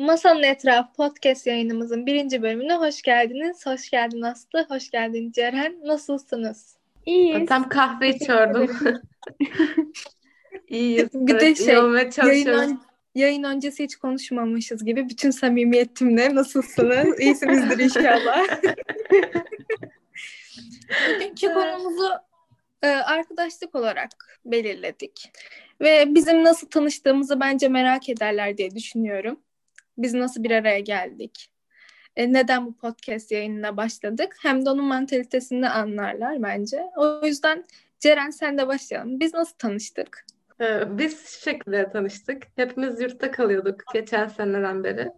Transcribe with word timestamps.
Masanın 0.00 0.42
Etrafı 0.42 0.92
podcast 0.92 1.46
yayınımızın 1.46 2.06
birinci 2.06 2.42
bölümüne 2.42 2.74
hoş 2.74 3.02
geldiniz. 3.02 3.66
Hoş 3.66 3.90
geldin 3.90 4.22
Aslı, 4.22 4.66
hoş 4.68 4.90
geldin 4.90 5.32
Ceren. 5.32 5.76
Nasılsınız? 5.84 6.76
İyiyiz. 7.06 7.48
Tam 7.48 7.68
kahve 7.68 8.08
içiyordum. 8.08 8.70
İyiyiz. 10.68 11.08
Bir 11.14 11.40
de 11.40 11.54
şey, 11.54 11.74
Yayın, 12.26 12.46
ön- 12.46 12.80
yayın 13.14 13.42
öncesi 13.42 13.84
hiç 13.84 13.96
konuşmamışız 13.96 14.84
gibi 14.84 15.08
bütün 15.08 15.30
samimiyetimle 15.30 16.34
nasılsınız? 16.34 17.20
İyisinizdir 17.20 17.78
inşallah. 17.78 18.46
Bugünkü 21.14 21.54
konumuzu 21.54 22.10
e, 22.82 22.88
arkadaşlık 22.88 23.74
olarak 23.74 24.40
belirledik. 24.44 25.32
Ve 25.80 26.14
bizim 26.14 26.44
nasıl 26.44 26.66
tanıştığımızı 26.68 27.40
bence 27.40 27.68
merak 27.68 28.08
ederler 28.08 28.58
diye 28.58 28.74
düşünüyorum. 28.74 29.40
Biz 30.02 30.14
nasıl 30.14 30.44
bir 30.44 30.50
araya 30.50 30.80
geldik? 30.80 31.52
E, 32.16 32.32
neden 32.32 32.66
bu 32.66 32.76
podcast 32.76 33.32
yayınına 33.32 33.76
başladık? 33.76 34.36
Hem 34.42 34.66
de 34.66 34.70
onun 34.70 34.84
mantalitesini 34.84 35.68
anlarlar 35.68 36.42
bence. 36.42 36.82
O 36.96 37.26
yüzden 37.26 37.64
Ceren 38.00 38.30
sen 38.30 38.58
de 38.58 38.68
başlayalım. 38.68 39.20
Biz 39.20 39.34
nasıl 39.34 39.56
tanıştık? 39.56 40.26
Ee, 40.60 40.98
Biz 40.98 41.28
şu 41.28 41.40
şekilde 41.40 41.90
tanıştık. 41.90 42.42
Hepimiz 42.56 43.00
yurtta 43.00 43.30
kalıyorduk 43.30 43.82
geçen 43.92 44.28
seneden 44.28 44.84
beri. 44.84 45.08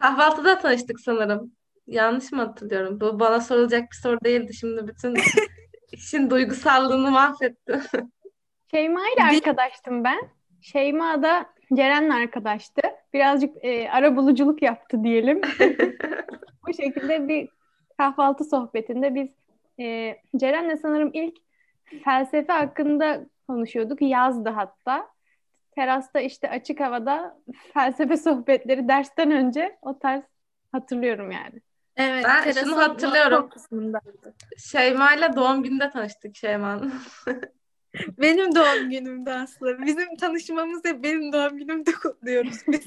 Kahvaltıda 0.00 0.58
tanıştık 0.58 1.00
sanırım. 1.00 1.52
Yanlış 1.86 2.32
mı 2.32 2.42
hatırlıyorum? 2.42 3.00
Bu 3.00 3.20
bana 3.20 3.40
sorulacak 3.40 3.90
bir 3.92 3.96
soru 3.96 4.18
değildi. 4.24 4.54
Şimdi 4.54 4.88
bütün 4.88 5.16
işin 5.92 6.30
duygusallığını 6.30 7.10
mahvetti. 7.10 7.80
Şeyma 8.70 9.00
ile 9.00 9.24
arkadaştım 9.24 10.04
ben. 10.04 10.20
Şeyma 10.60 11.22
da 11.22 11.46
Ceren'le 11.74 12.10
arkadaştı. 12.10 12.82
Birazcık 13.12 13.64
e, 13.64 13.90
ara 13.90 14.16
buluculuk 14.16 14.62
yaptı 14.62 15.04
diyelim. 15.04 15.40
Bu 16.66 16.74
şekilde 16.74 17.28
bir 17.28 17.48
kahvaltı 17.98 18.44
sohbetinde 18.44 19.14
biz 19.14 19.28
e, 19.80 20.16
Ceren'le 20.36 20.76
sanırım 20.76 21.10
ilk 21.12 21.36
felsefe 22.04 22.52
hakkında 22.52 23.26
konuşuyorduk. 23.48 24.02
Yazdı 24.02 24.48
hatta. 24.48 25.08
Terasta 25.74 26.20
işte 26.20 26.50
açık 26.50 26.80
havada 26.80 27.38
felsefe 27.74 28.16
sohbetleri 28.16 28.88
dersten 28.88 29.30
önce 29.30 29.78
o 29.82 29.98
tarz 29.98 30.22
hatırlıyorum 30.72 31.30
yani. 31.30 31.60
Evet, 31.96 32.24
Ben 32.24 32.52
şunu 32.52 32.76
hatırlıyorum. 32.76 33.48
kısmındaydı. 33.48 34.34
Şeyma'yla 34.58 35.36
doğum 35.36 35.62
gününde 35.62 35.90
tanıştık 35.90 36.36
Şeyma'nın. 36.36 36.94
Benim 38.18 38.54
doğum 38.54 38.90
günümde 38.90 39.32
aslında. 39.32 39.86
Bizim 39.86 40.16
tanışmamız 40.16 40.84
hep 40.84 41.04
benim 41.04 41.32
doğum 41.32 41.58
günümde 41.58 41.92
kutluyoruz 41.92 42.58
biz. 42.68 42.86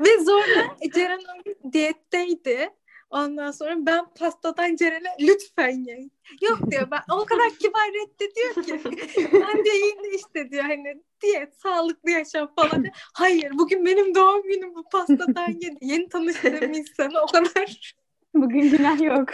Ve 0.00 0.24
sonra 0.24 0.76
Ceren 0.94 1.20
o 1.20 1.72
diyetteydi. 1.72 2.70
Ondan 3.10 3.50
sonra 3.50 3.76
ben 3.78 4.04
pastadan 4.18 4.76
Ceren'e 4.76 5.16
lütfen 5.20 5.84
ye. 5.84 6.08
Yok 6.42 6.70
diyor 6.70 6.90
ben 6.90 7.00
o 7.12 7.24
kadar 7.24 7.50
kibar 7.50 7.88
reddediyor 7.88 8.54
ki. 8.64 8.80
ben 9.32 9.64
de 9.64 9.70
yine 9.70 10.14
işte 10.16 10.50
diyor 10.50 10.64
hani 10.64 11.02
diyet, 11.22 11.54
sağlıklı 11.54 12.10
yaşam 12.10 12.54
falan. 12.54 12.86
Hayır 13.14 13.50
bugün 13.58 13.86
benim 13.86 14.14
doğum 14.14 14.42
günüm 14.42 14.74
bu 14.74 14.88
pastadan 14.92 15.50
ye. 15.60 15.76
Yeni 15.80 16.08
tanıştığım 16.08 16.72
insana 16.72 17.22
o 17.22 17.26
kadar. 17.26 17.94
Bugün 18.34 18.70
günah 18.70 19.00
yok. 19.00 19.28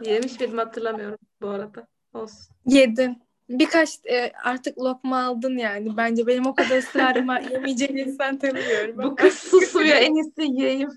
Yemiş 0.00 0.40
miydim 0.40 0.58
hatırlamıyorum 0.58 1.18
bu 1.40 1.48
arada. 1.48 1.93
Olsun. 2.14 2.54
Yedin. 2.66 3.24
Birkaç 3.48 3.98
e, 4.10 4.32
artık 4.44 4.78
lokma 4.78 5.24
aldın 5.24 5.58
yani. 5.58 5.96
Bence 5.96 6.26
benim 6.26 6.46
o 6.46 6.54
kadar 6.54 6.78
ısrarıma 6.78 7.38
yemeyeceğin 7.50 7.96
insan 7.96 8.38
tanımıyorum. 8.38 9.02
Bu 9.02 9.16
kız 9.16 9.34
susuyor 9.34 9.96
en 9.96 10.14
iyisi 10.14 10.42
yiyeyim. 10.42 10.90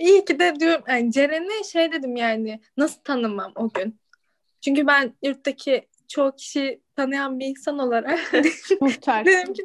İyi 0.00 0.24
ki 0.24 0.38
de 0.38 0.54
diyorum 0.60 0.84
yani 0.88 1.12
Ceren'e 1.12 1.64
şey 1.64 1.92
dedim 1.92 2.16
yani 2.16 2.60
nasıl 2.76 3.00
tanımam 3.00 3.52
o 3.54 3.68
gün. 3.68 4.00
Çünkü 4.60 4.86
ben 4.86 5.14
yurttaki 5.22 5.88
çoğu 6.08 6.36
kişi 6.36 6.80
tanıyan 6.96 7.38
bir 7.38 7.46
insan 7.46 7.78
olarak 7.78 8.32
dedim 8.32 9.52
ki 9.52 9.62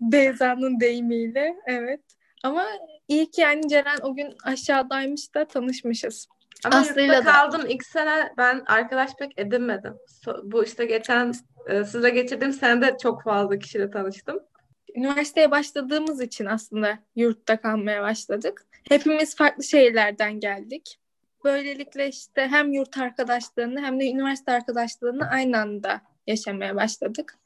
Beyza'nın 0.00 0.80
deyimiyle 0.80 1.56
evet. 1.66 2.00
Ama 2.42 2.66
iyi 3.08 3.30
ki 3.30 3.40
yani 3.40 3.68
Ceren 3.68 3.98
o 4.02 4.14
gün 4.14 4.34
aşağıdaymış 4.44 5.34
da 5.34 5.44
tanışmışız. 5.44 6.26
Ama 6.64 6.76
Aslı'yla 6.76 7.14
yurtta 7.14 7.26
da. 7.26 7.32
kaldım 7.32 7.62
ilk 7.68 7.86
sene 7.86 8.32
ben 8.36 8.62
arkadaş 8.66 9.14
pek 9.14 9.38
edinmedim. 9.38 9.94
Bu 10.42 10.64
işte 10.64 10.84
geçen 10.84 11.34
e, 11.66 11.84
sizle 11.84 12.10
geçirdiğim 12.10 12.52
senede 12.52 12.96
çok 13.02 13.22
fazla 13.22 13.58
kişiyle 13.58 13.90
tanıştım. 13.90 14.40
Üniversiteye 14.96 15.50
başladığımız 15.50 16.20
için 16.20 16.46
aslında 16.46 16.98
yurtta 17.16 17.60
kalmaya 17.60 18.02
başladık. 18.02 18.66
Hepimiz 18.88 19.36
farklı 19.36 19.64
şehirlerden 19.64 20.40
geldik. 20.40 20.98
Böylelikle 21.44 22.08
işte 22.08 22.48
hem 22.48 22.72
yurt 22.72 22.98
arkadaşlığını 22.98 23.80
hem 23.80 24.00
de 24.00 24.10
üniversite 24.10 24.52
arkadaşlığını 24.52 25.30
aynı 25.30 25.58
anda 25.58 26.00
yaşamaya 26.26 26.76
başladık. 26.76 27.38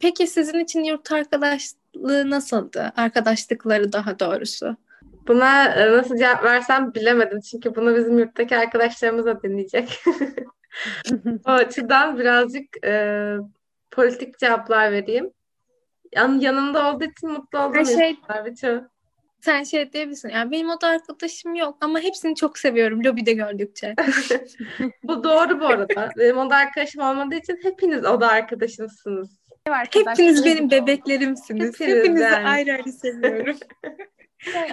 Peki 0.00 0.26
sizin 0.26 0.58
için 0.58 0.84
yurt 0.84 1.12
arkadaşlığı 1.12 2.30
nasıldı? 2.30 2.92
Arkadaşlıkları 2.96 3.92
daha 3.92 4.18
doğrusu. 4.18 4.76
Buna 5.28 5.64
e, 5.64 5.92
nasıl 5.92 6.16
cevap 6.16 6.44
versem 6.44 6.94
bilemedim. 6.94 7.40
Çünkü 7.40 7.74
bunu 7.74 7.96
bizim 7.96 8.18
yurttaki 8.18 8.56
arkadaşlarımız 8.56 9.26
da 9.26 9.42
dinleyecek. 9.42 10.00
O 11.46 11.50
açıdan 11.50 12.18
birazcık 12.18 12.84
e, 12.84 13.34
politik 13.90 14.38
cevaplar 14.38 14.92
vereyim. 14.92 15.30
Yan, 16.16 16.40
yanımda 16.40 16.90
olduğu 16.90 17.04
için 17.04 17.30
mutlu 17.30 17.58
olduğum 17.58 17.74
Her 17.74 17.84
şey 17.84 18.16
birçoğu. 18.44 18.88
sen 19.40 19.62
şey 19.62 19.92
diyebilirsin. 19.92 20.28
Yani 20.28 20.50
benim 20.50 20.70
o 20.70 20.80
da 20.80 20.86
arkadaşım 20.86 21.54
yok 21.54 21.76
ama 21.80 22.00
hepsini 22.00 22.34
çok 22.34 22.58
seviyorum 22.58 23.04
lobide 23.04 23.32
gördükçe. 23.32 23.94
Bu 25.02 25.24
doğru 25.24 25.60
bu 25.60 25.66
arada. 25.66 26.10
Benim 26.18 26.38
oda 26.38 26.56
arkadaşım 26.56 27.02
olmadığı 27.02 27.34
için 27.34 27.58
hepiniz 27.62 28.04
oda 28.04 28.28
arkadaşımsınız. 28.28 29.30
Hepiniz 29.90 30.44
benim 30.44 30.70
bebeklerimsiniz. 30.70 31.80
Hepiniz 31.80 31.98
Hepinizi 31.98 32.22
yani. 32.22 32.48
ayrı 32.48 32.72
ayrı 32.72 32.92
seviyorum. 32.92 33.56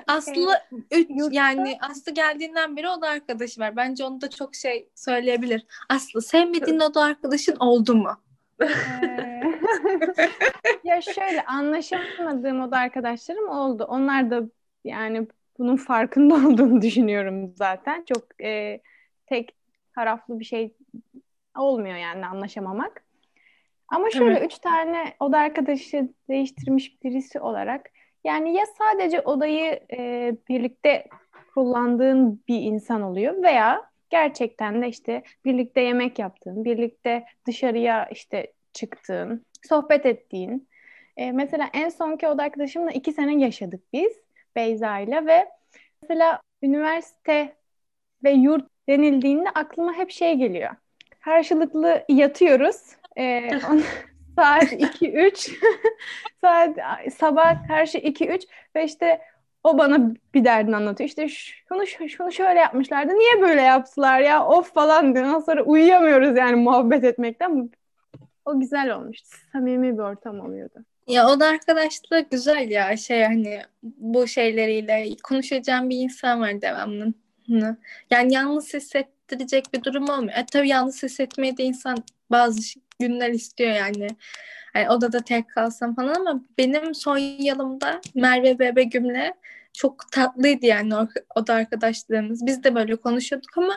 Aslı 0.08 0.54
üç, 0.92 1.09
yani 1.32 1.78
Aslı 1.82 2.12
geldiğinden 2.12 2.78
beri 2.78 2.90
o 2.90 3.02
da 3.02 3.09
arkadaşı 3.09 3.62
var. 3.62 3.76
Bence 3.76 4.04
onu 4.04 4.22
da 4.22 4.30
çok 4.30 4.56
şey 4.56 4.90
söyleyebilir. 4.96 5.66
Aslı 5.90 6.22
sevmediğin 6.22 6.80
o 6.80 6.94
da 6.94 7.04
arkadaşın 7.04 7.56
oldu 7.56 7.96
mu? 7.96 8.22
Ee, 8.62 8.64
ya 10.84 11.02
şöyle 11.02 11.46
anlaşamadığım 11.46 12.62
o 12.62 12.72
da 12.72 12.78
arkadaşlarım 12.78 13.50
oldu. 13.50 13.86
Onlar 13.90 14.31
da 14.31 14.44
yani 14.84 15.28
bunun 15.60 15.76
farkında 15.76 16.36
olduğunu 16.48 16.81
düşünüyorum 16.81 17.54
zaten. 17.56 18.06
Çok 18.14 18.44
e, 18.44 18.81
tek 19.26 19.56
taraflı 19.96 20.40
bir 20.40 20.46
şey 20.46 20.74
olmuyor 21.58 21.96
yani 21.96 22.26
anlaşamamak. 22.26 23.04
Ama 23.88 24.10
şöyle 24.10 24.38
Evet. 24.38 24.52
üç 24.52 24.60
tane 24.60 25.14
oda 25.20 25.38
arkadaşı 25.38 26.10
değiştirmiş 26.30 27.04
birisi 27.04 27.40
olarak 27.40 27.90
yani 28.24 28.56
ya 28.56 28.66
sadece 28.78 29.22
odayı 29.22 29.80
e, 29.94 30.34
birlikte 30.50 31.08
kullandığın 31.54 32.44
bir 32.48 32.62
insan 32.62 33.02
oluyor 33.02 33.44
veya 33.44 33.92
gerçekten 34.09 34.82
de 34.82 34.88
işte 34.88 35.24
birlikte 35.46 35.82
yemek 35.82 36.20
yaptığın, 36.20 36.66
birlikte 36.66 37.26
dışarıya 37.48 38.06
işte 38.06 38.54
çıktığın, 38.74 39.46
sohbet 39.70 40.06
ettiğin. 40.06 40.68
E, 41.18 41.31
mesela 41.31 41.70
en 41.74 41.90
sonki 41.90 42.28
oda 42.28 42.44
arkadaşımla 42.44 42.92
iki 42.92 43.14
sene 43.14 43.44
yaşadık 43.44 43.81
biz 43.94 44.12
Beyza 44.56 45.00
ile 45.00 45.26
ve 45.26 45.50
mesela 46.02 46.42
üniversite 46.64 47.56
ve 48.24 48.31
yurt 48.31 48.66
denildiğinde 48.90 49.50
aklıma 49.50 49.94
hep 49.94 50.12
şey 50.12 50.36
geliyor. 50.36 50.70
Karşılıklı 51.20 52.06
yatıyoruz. 52.10 52.96
E, 53.18 53.50
on- 53.72 53.84
saat 54.36 54.64
2-3 54.64 55.52
saat 56.42 56.78
sabah 57.14 57.68
karşı 57.68 57.97
2-3 57.97 58.42
ve 58.75 58.84
işte 58.86 59.22
o 59.63 59.78
bana 59.78 60.12
bir 60.33 60.45
derdini 60.45 60.75
anlatıyor. 60.75 61.07
İşte 61.07 61.28
şunu 61.30 61.88
şunu 62.10 62.31
şöyle 62.31 62.60
yapmışlardı. 62.60 63.13
Niye 63.13 63.42
böyle 63.42 63.62
yaptılar 63.62 64.19
ya? 64.19 64.45
Of 64.45 64.74
falan 64.74 65.16
diyor. 65.16 65.25
Ondan 65.25 65.39
sonra 65.39 65.63
uyuyamıyoruz 65.63 66.38
yani 66.38 66.56
muhabbet 66.56 67.04
etmekten. 67.04 67.69
O 68.45 68.60
güzel 68.60 68.95
olmuştu. 68.95 69.38
Samimi 69.51 69.94
bir 69.94 70.00
ortam 70.00 70.39
oluyordu. 70.39 70.80
Ya 71.07 71.30
o 71.30 71.39
da 71.39 71.48
arkadaşlığı 71.48 72.25
güzel 72.31 72.72
ya 72.72 72.98
şey 72.98 73.24
hani 73.24 73.62
bu 73.83 74.28
şeyleriyle 74.28 75.07
konuşacağım 75.24 75.89
bir 75.89 75.98
insan 75.98 76.42
var 76.42 76.62
devamlı. 76.62 77.13
Yani 78.12 78.33
yalnız 78.33 78.74
hissettirecek 78.74 79.74
bir 79.74 79.83
durum 79.83 80.10
olmuyor. 80.10 80.38
E, 80.38 80.45
tabii 80.51 80.69
yalnız 80.69 81.04
hissetmeyi 81.04 81.57
de 81.57 81.63
insan 81.63 81.98
bazı 82.31 82.63
ş- 82.63 82.80
günler 83.01 83.30
istiyor 83.30 83.71
yani. 83.71 84.07
Hani 84.74 84.89
odada 84.89 85.19
tek 85.19 85.50
kalsam 85.50 85.95
falan 85.95 86.15
ama 86.15 86.42
benim 86.57 86.95
son 86.95 87.18
yılımda 87.18 88.01
Merve 88.15 88.59
ve 88.59 88.75
Begüm'le 88.75 89.33
çok 89.74 90.12
tatlıydı 90.12 90.65
yani 90.65 90.95
o, 90.95 91.07
o 91.36 91.48
da 91.48 91.53
arkadaşlığımız. 91.53 92.45
Biz 92.45 92.63
de 92.63 92.75
böyle 92.75 92.95
konuşuyorduk 92.95 93.57
ama 93.57 93.74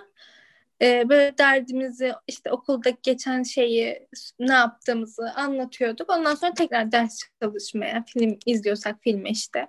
e, 0.82 1.08
böyle 1.08 1.38
derdimizi 1.38 2.12
işte 2.26 2.50
okuldaki 2.50 2.98
geçen 3.02 3.42
şeyi 3.42 4.08
ne 4.38 4.52
yaptığımızı 4.52 5.32
anlatıyorduk. 5.36 6.10
Ondan 6.10 6.34
sonra 6.34 6.54
tekrar 6.54 6.92
ders 6.92 7.20
çalışmaya, 7.42 8.04
film 8.06 8.38
izliyorsak 8.46 8.96
filme 9.00 9.30
işte. 9.30 9.68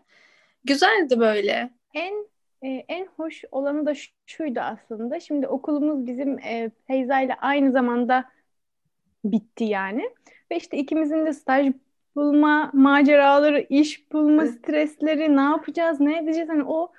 Güzeldi 0.63 1.19
böyle. 1.19 1.69
En 1.93 2.27
e, 2.63 2.85
en 2.87 3.07
hoş 3.17 3.43
olanı 3.51 3.85
da 3.85 3.93
şuydu 4.25 4.59
aslında. 4.59 5.19
Şimdi 5.19 5.47
okulumuz 5.47 6.07
bizim 6.07 6.39
e, 6.39 6.71
Feyza 6.87 7.21
ile 7.21 7.35
aynı 7.35 7.71
zamanda 7.71 8.25
bitti 9.31 9.63
yani. 9.63 10.09
Ve 10.51 10.57
işte 10.57 10.77
ikimizin 10.77 11.25
de 11.25 11.33
staj 11.33 11.67
bulma 12.15 12.71
maceraları, 12.73 13.65
iş 13.69 14.11
bulma 14.11 14.45
stresleri, 14.45 15.35
ne 15.37 15.41
yapacağız, 15.41 15.99
ne 15.99 16.17
edeceğiz? 16.17 16.49
Hani 16.49 16.63
o 16.63 16.91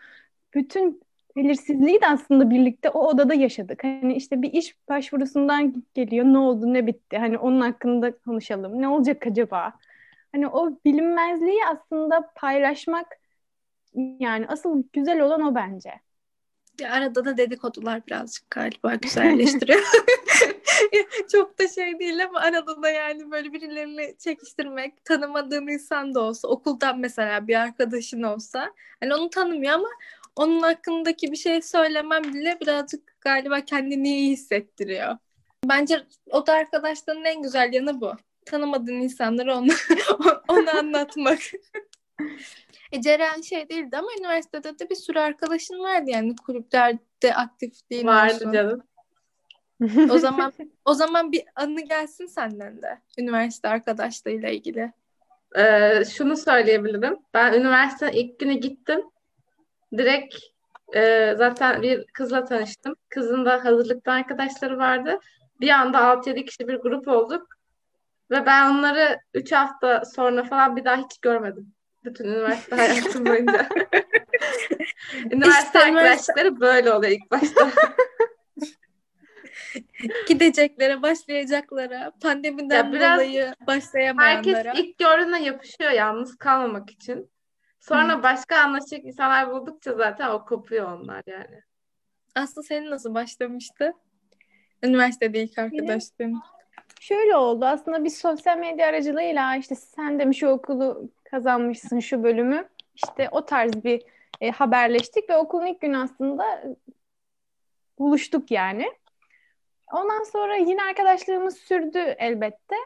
bütün 0.55 1.02
belirsizliği 1.37 2.00
de 2.00 2.06
aslında 2.06 2.50
birlikte 2.50 2.90
o 2.90 3.08
odada 3.08 3.34
yaşadık. 3.34 3.84
Hani 3.84 4.14
işte 4.14 4.43
bir 4.43 4.52
iş 4.52 4.76
başvurusundan 4.88 5.84
geliyor. 5.94 6.25
Ne 6.25 6.38
oldu, 6.38 6.75
ne 6.75 6.87
bitti? 6.87 7.19
Hani 7.19 7.38
onun 7.38 7.61
hakkında 7.61 8.19
konuşalım. 8.19 8.82
Ne 8.82 8.88
olacak 8.88 9.26
acaba? 9.26 9.73
Hani 10.32 10.49
o 10.49 10.78
bilinmezliği 10.84 11.61
aslında 11.70 12.32
paylaşmak 12.34 13.06
yani 13.94 14.46
asıl 14.49 14.82
güzel 14.93 15.20
olan 15.20 15.40
o 15.43 15.55
bence. 15.55 15.90
Ya 16.81 16.93
arada 16.93 17.25
da 17.25 17.37
dedikodular 17.37 18.06
birazcık 18.06 18.50
galiba 18.50 18.94
güzelleştiriyor. 18.94 19.81
Çok 21.32 21.58
da 21.58 21.69
şey 21.69 21.99
değil 21.99 22.25
ama 22.25 22.40
arada 22.40 22.82
da 22.82 22.90
yani 22.90 23.31
böyle 23.31 23.52
birilerini 23.52 24.14
çekiştirmek, 24.19 25.05
tanımadığın 25.05 25.67
insan 25.67 26.14
da 26.14 26.20
olsa, 26.20 26.49
okuldan 26.49 26.99
mesela 26.99 27.49
bir 27.49 27.55
arkadaşın 27.55 28.23
olsa, 28.23 28.73
hani 29.00 29.14
onu 29.14 29.31
tanımıyor 29.31 29.73
ama 29.73 29.88
onun 30.37 30.61
hakkındaki 30.61 31.32
bir 31.32 31.37
şey 31.37 31.62
söylemem 31.62 32.25
bile 32.25 32.58
birazcık 32.61 33.20
galiba 33.20 33.61
kendini 33.61 34.08
iyi 34.08 34.31
hissettiriyor. 34.31 35.17
Bence 35.64 36.06
o 36.31 36.46
da 36.46 36.52
arkadaşların 36.52 37.25
en 37.25 37.43
güzel 37.43 37.73
yanı 37.73 38.00
bu. 38.00 38.12
Tanımadığın 38.46 39.00
insanlara 39.00 39.58
onu, 39.58 39.73
onu 40.49 40.78
anlatmak. 40.78 41.38
E 42.93 43.00
Ceren 43.00 43.40
şey 43.40 43.69
değildi 43.69 43.96
ama 43.96 44.08
üniversitede 44.19 44.78
de 44.78 44.90
bir 44.90 44.94
sürü 44.94 45.19
arkadaşın 45.19 45.78
vardı 45.78 46.11
yani 46.11 46.37
kulüplerde 46.37 47.34
aktif 47.34 47.90
değil 47.90 48.05
Vardı 48.06 48.34
olsun. 48.34 48.52
canım. 48.52 48.82
O 50.11 50.19
zaman 50.19 50.52
o 50.84 50.94
zaman 50.94 51.32
bir 51.32 51.43
anı 51.56 51.81
gelsin 51.81 52.26
senden 52.26 52.82
de 52.82 52.99
üniversite 53.19 53.69
arkadaşlığıyla 53.69 54.49
ilgili. 54.49 54.93
Ee, 55.58 56.02
şunu 56.05 56.37
söyleyebilirim. 56.37 57.17
Ben 57.34 57.52
üniversitenin 57.52 58.12
ilk 58.12 58.38
günü 58.38 58.52
gittim. 58.52 59.00
Direkt 59.96 60.37
e, 60.94 61.34
zaten 61.38 61.82
bir 61.82 62.05
kızla 62.06 62.44
tanıştım. 62.44 62.96
Kızın 63.08 63.44
da 63.44 63.64
hazırlıkta 63.64 64.12
arkadaşları 64.12 64.78
vardı. 64.78 65.20
Bir 65.61 65.69
anda 65.70 65.99
6-7 65.99 66.44
kişi 66.44 66.69
bir 66.69 66.76
grup 66.76 67.08
olduk. 67.08 67.46
Ve 68.31 68.46
ben 68.46 68.70
onları 68.70 69.19
3 69.34 69.52
hafta 69.52 70.05
sonra 70.05 70.44
falan 70.44 70.76
bir 70.76 70.84
daha 70.84 70.96
hiç 70.96 71.19
görmedim. 71.23 71.73
Bütün 72.05 72.25
üniversite 72.25 72.76
hayatım 72.76 73.26
boyunca. 73.26 73.69
üniversite 75.31 75.67
İşte 75.67 75.78
üniversite- 75.78 75.78
arkadaşlıkları 75.78 76.61
böyle 76.61 76.93
oluyor 76.93 77.12
ilk 77.12 77.31
başta. 77.31 77.70
Gideceklere, 80.28 81.02
başlayacaklara, 81.02 82.12
pandemiden 82.23 82.84
Ya 82.84 82.93
biraz 82.93 83.17
dolayı 83.17 83.44
Herkes 83.44 83.67
başlayamayanlara. 83.67 84.73
ilk 84.73 84.99
gördüğüne 84.99 85.43
yapışıyor 85.43 85.90
yalnız 85.90 86.37
kalmamak 86.37 86.90
için. 86.90 87.31
Sonra 87.81 88.23
başka 88.23 88.56
anlaşacak 88.56 89.05
insanlar 89.05 89.50
buldukça 89.50 89.94
zaten 89.94 90.31
o 90.31 90.44
kopuyor 90.44 90.93
onlar 90.93 91.23
yani. 91.26 91.62
Aslı 92.34 92.62
senin 92.62 92.90
nasıl 92.90 93.14
başlamıştı? 93.14 93.93
Üniversitede 94.82 95.43
ilk 95.43 95.58
arkadaşlığın. 95.58 96.40
Şöyle 97.00 97.37
oldu 97.37 97.64
aslında 97.64 98.05
bir 98.05 98.11
sosyal 98.11 98.58
medya 98.58 98.88
aracılığıyla 98.88 99.56
işte 99.56 99.75
sen 99.75 100.19
de 100.19 100.25
mi 100.25 100.34
şu 100.34 100.49
okulu 100.49 101.11
kazanmışsın 101.25 102.00
şu 102.00 102.23
bölümü 102.23 102.69
işte 102.94 103.28
o 103.32 103.46
tarz 103.46 103.84
bir 103.84 104.02
e, 104.40 104.50
haberleştik 104.50 105.31
ve 105.31 105.37
okulun 105.37 105.67
ilk 105.67 105.81
günü 105.81 105.99
aslında 105.99 106.62
buluştuk 107.99 108.50
yani. 108.50 108.93
Ondan 109.93 110.23
sonra 110.23 110.56
yine 110.56 110.83
arkadaşlığımız 110.83 111.56
sürdü 111.59 111.99
elbette. 111.99 112.77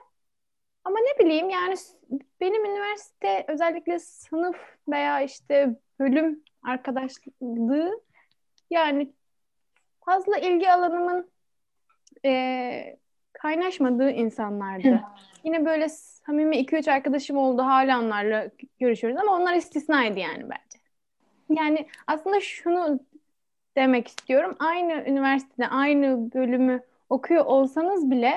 Ama 0.85 0.97
ne 0.99 1.25
bileyim 1.25 1.49
yani 1.50 1.75
benim 2.41 2.64
üniversite 2.64 3.44
özellikle 3.49 3.99
sınıf 3.99 4.56
veya 4.88 5.20
işte 5.20 5.76
bölüm 5.99 6.43
arkadaşlığı 6.62 8.00
yani 8.70 9.12
fazla 10.05 10.38
ilgi 10.38 10.73
alanımın 10.73 11.31
e, 12.25 12.97
kaynaşmadığı 13.32 14.11
insanlardı. 14.11 15.00
Yine 15.44 15.64
böyle 15.64 15.88
samimi 15.88 16.56
2-3 16.56 16.91
arkadaşım 16.91 17.37
oldu. 17.37 17.62
Hala 17.62 18.00
onlarla 18.00 18.50
görüşüyoruz 18.79 19.20
ama 19.20 19.37
onlar 19.37 19.55
istisnaydı 19.55 20.19
yani 20.19 20.43
bence. 20.43 20.85
Yani 21.50 21.88
aslında 22.06 22.41
şunu 22.41 23.00
demek 23.76 24.08
istiyorum. 24.08 24.56
Aynı 24.58 24.93
üniversitede 24.93 25.69
aynı 25.69 26.32
bölümü 26.32 26.82
okuyor 27.11 27.45
olsanız 27.47 28.11
bile 28.11 28.35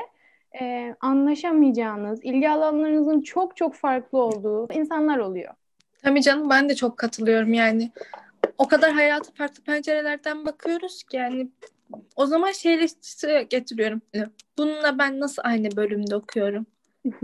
e, 0.62 0.96
anlaşamayacağınız, 1.02 2.20
ilgi 2.24 2.50
alanlarınızın 2.50 3.22
çok 3.22 3.58
çok 3.58 3.76
farklı 3.76 4.20
olduğu 4.22 4.74
insanlar 4.74 5.18
oluyor. 5.18 5.54
Tabii 6.04 6.22
canım 6.22 6.50
ben 6.50 6.70
de 6.70 6.76
çok 6.76 6.98
katılıyorum 6.98 7.54
yani. 7.54 7.92
O 8.58 8.68
kadar 8.68 8.92
hayata 8.92 9.32
farklı 9.32 9.64
pencerelerden 9.64 10.46
bakıyoruz 10.46 11.04
ki 11.04 11.18
yani 11.18 11.48
o 12.16 12.26
zaman 12.26 12.52
şeyle 12.52 13.44
getiriyorum. 13.44 14.02
Bununla 14.58 14.98
ben 14.98 15.20
nasıl 15.20 15.42
aynı 15.46 15.76
bölümde 15.76 16.16
okuyorum? 16.16 16.66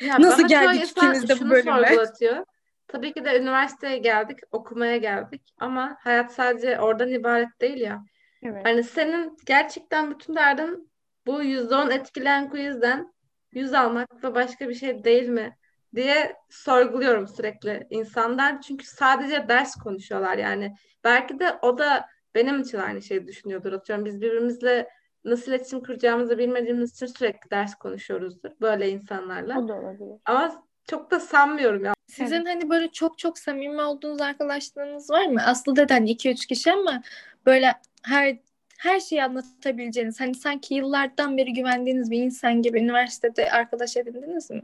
Ya 0.00 0.20
Nasıl 0.20 0.48
geldik 0.48 0.90
ikimiz 0.90 1.28
de 1.28 1.32
bu 1.32 1.36
şunu 1.38 1.50
bölüme? 1.50 1.86
sorgulatıyor. 1.86 2.44
Tabii 2.88 3.12
ki 3.12 3.24
de 3.24 3.38
üniversiteye 3.40 3.98
geldik, 3.98 4.38
okumaya 4.52 4.96
geldik 4.96 5.42
ama 5.58 5.96
hayat 6.00 6.32
sadece 6.32 6.80
oradan 6.80 7.08
ibaret 7.08 7.60
değil 7.60 7.80
ya. 7.80 8.04
Evet. 8.44 8.64
Hani 8.64 8.84
senin 8.84 9.36
gerçekten 9.46 10.10
bütün 10.10 10.34
derdin 10.34 10.90
bu 11.26 11.42
%10 11.42 11.92
etkileyen 11.92 12.50
quizden 12.50 13.14
yüz 13.52 13.74
almak 13.74 14.24
ve 14.24 14.34
başka 14.34 14.68
bir 14.68 14.74
şey 14.74 15.04
değil 15.04 15.28
mi 15.28 15.56
diye 15.94 16.36
sorguluyorum 16.50 17.28
sürekli 17.28 17.86
insanlar. 17.90 18.60
Çünkü 18.60 18.86
sadece 18.86 19.48
ders 19.48 19.74
konuşuyorlar 19.74 20.38
yani. 20.38 20.74
Belki 21.04 21.38
de 21.38 21.58
o 21.62 21.78
da 21.78 22.06
benim 22.34 22.60
için 22.60 22.78
aynı 22.78 23.02
şeyi 23.02 23.26
düşünüyordur. 23.26 23.72
Atıyorum 23.72 24.04
biz 24.04 24.20
birbirimizle 24.20 24.88
nasıl 25.24 25.52
iletişim 25.52 25.82
kuracağımızı 25.82 26.38
bilmediğimiz 26.38 26.92
için 26.92 27.06
sürekli 27.06 27.50
ders 27.50 27.74
konuşuyoruzdur 27.74 28.50
böyle 28.60 28.90
insanlarla. 28.90 29.58
O 29.58 29.68
da 29.68 29.74
olabilir. 29.74 30.20
Ama 30.24 30.64
çok 30.84 31.10
da 31.10 31.20
sanmıyorum 31.20 31.84
ya. 31.84 31.94
Sizin 32.06 32.44
hani 32.44 32.70
böyle 32.70 32.88
çok 32.88 33.18
çok 33.18 33.38
samimi 33.38 33.82
olduğunuz 33.82 34.20
arkadaşlarınız 34.20 35.10
var 35.10 35.26
mı? 35.26 35.42
Aslı 35.46 35.76
dedi 35.76 35.92
hani 35.92 36.10
2-3 36.10 36.46
kişi 36.46 36.72
ama 36.72 37.02
böyle 37.46 37.74
her 38.04 38.38
her 38.78 39.00
şeyi 39.00 39.24
anlatabileceğiniz 39.24 40.20
hani 40.20 40.34
sanki 40.34 40.74
yıllardan 40.74 41.36
beri 41.36 41.52
güvendiğiniz 41.52 42.10
bir 42.10 42.22
insan 42.22 42.62
gibi 42.62 42.80
üniversitede 42.80 43.50
arkadaş 43.50 43.96
edindiniz 43.96 44.50
mi? 44.50 44.62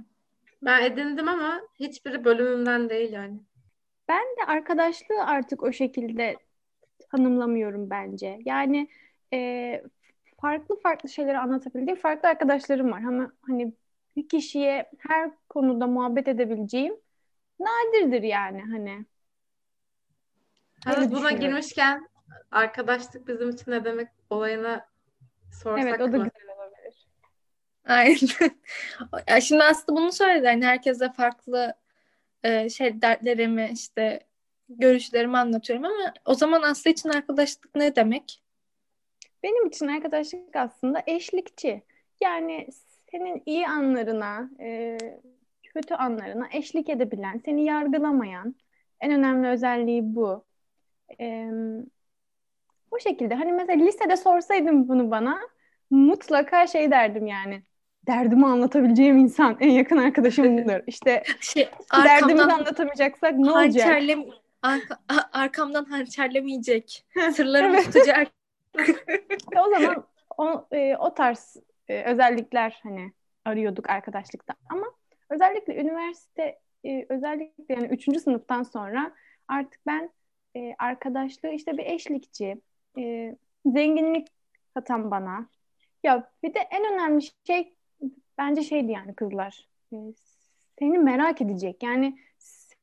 Ben 0.62 0.82
edindim 0.82 1.28
ama 1.28 1.60
hiçbiri 1.80 2.24
bölümümden 2.24 2.90
değil 2.90 3.12
yani. 3.12 3.40
Ben 4.08 4.24
de 4.24 4.44
arkadaşlığı 4.46 5.24
artık 5.24 5.62
o 5.62 5.72
şekilde 5.72 6.36
tanımlamıyorum 7.10 7.90
bence. 7.90 8.38
Yani 8.44 8.88
e, 9.32 9.82
farklı 10.40 10.80
farklı 10.80 11.08
şeyleri 11.08 11.38
anlatabildiğim 11.38 12.00
farklı 12.00 12.28
arkadaşlarım 12.28 12.92
var. 12.92 13.02
Ama 13.02 13.32
hani 13.42 13.72
bir 14.16 14.28
kişiye 14.28 14.90
her 14.98 15.30
konuda 15.48 15.86
muhabbet 15.86 16.28
edebileceğim 16.28 16.94
nadirdir 17.60 18.22
yani 18.22 18.62
hani. 18.62 19.04
Öyle 20.86 21.10
buna 21.10 21.30
girmişken 21.30 22.09
arkadaşlık 22.50 23.28
bizim 23.28 23.50
için 23.50 23.70
ne 23.70 23.84
demek 23.84 24.08
olayına 24.30 24.86
sorsak 25.62 25.84
Evet 25.86 26.00
o 26.00 26.12
da 26.12 26.18
mı? 26.18 26.24
güzel 26.24 26.56
olabilir. 26.56 27.06
Aynen. 27.84 28.50
Ya 29.28 29.40
şimdi 29.40 29.64
Aslı 29.64 29.96
bunu 29.96 30.12
söyledi. 30.12 30.46
Hani 30.46 30.64
herkese 30.64 31.12
farklı 31.12 31.74
e, 32.42 32.68
şey 32.68 33.02
dertlerimi 33.02 33.70
işte 33.72 34.26
görüşlerimi 34.68 35.38
anlatıyorum 35.38 35.84
ama 35.84 36.14
o 36.24 36.34
zaman 36.34 36.62
Aslı 36.62 36.90
için 36.90 37.08
arkadaşlık 37.08 37.74
ne 37.74 37.96
demek? 37.96 38.42
Benim 39.42 39.66
için 39.66 39.88
arkadaşlık 39.88 40.56
aslında 40.56 41.02
eşlikçi. 41.06 41.82
Yani 42.22 42.68
senin 43.10 43.42
iyi 43.46 43.68
anlarına, 43.68 44.50
e, 44.60 44.98
kötü 45.62 45.94
anlarına 45.94 46.48
eşlik 46.52 46.88
edebilen, 46.88 47.40
seni 47.44 47.64
yargılamayan, 47.64 48.54
en 49.00 49.12
önemli 49.12 49.48
özelliği 49.48 50.14
bu. 50.14 50.44
E, 51.20 51.50
bu 52.92 53.00
şekilde. 53.00 53.34
Hani 53.34 53.52
mesela 53.52 53.84
lisede 53.84 54.16
sorsaydın 54.16 54.88
bunu 54.88 55.10
bana, 55.10 55.40
mutlaka 55.90 56.66
şey 56.66 56.90
derdim 56.90 57.26
yani. 57.26 57.62
Derdimi 58.06 58.46
anlatabileceğim 58.46 59.18
insan, 59.18 59.56
en 59.60 59.70
yakın 59.70 59.96
arkadaşım 59.96 60.58
budur. 60.58 60.80
İşte 60.86 61.22
Şey 61.40 61.68
derdimizi 62.04 62.52
anlatamayacaksak 62.52 63.32
ne 63.38 63.50
olacak? 63.50 63.86
hançerlem 63.86 64.24
arka- 64.62 65.28
arkamdan 65.32 65.84
hançerlemeyecek. 65.84 67.06
Sırlarımı 67.32 67.74
Evet. 67.74 67.84
tutacak. 67.84 68.28
O 69.66 69.70
zaman 69.70 70.04
o, 70.38 70.66
e, 70.72 70.96
o 70.96 71.14
tarz 71.14 71.56
e, 71.88 72.02
özellikler 72.02 72.80
hani 72.82 73.12
arıyorduk 73.44 73.90
arkadaşlıkta 73.90 74.54
ama 74.70 74.86
özellikle 75.30 75.76
üniversite 75.76 76.58
e, 76.84 77.06
özellikle 77.08 77.74
yani 77.74 77.86
üçüncü 77.86 78.20
sınıftan 78.20 78.62
sonra 78.62 79.12
artık 79.48 79.80
ben 79.86 80.10
e, 80.56 80.74
arkadaşlığı 80.78 81.48
işte 81.48 81.78
bir 81.78 81.86
eşlikçi, 81.86 82.60
e, 82.98 83.36
zenginlik 83.66 84.28
katan 84.74 85.10
bana. 85.10 85.46
Ya 86.02 86.30
bir 86.42 86.54
de 86.54 86.58
en 86.58 86.92
önemli 86.92 87.22
şey 87.46 87.74
bence 88.38 88.62
şeydi 88.62 88.92
yani 88.92 89.14
kızlar. 89.14 89.68
E, 89.92 89.96
seni 90.78 90.98
merak 90.98 91.40
edecek. 91.40 91.82
Yani 91.82 92.18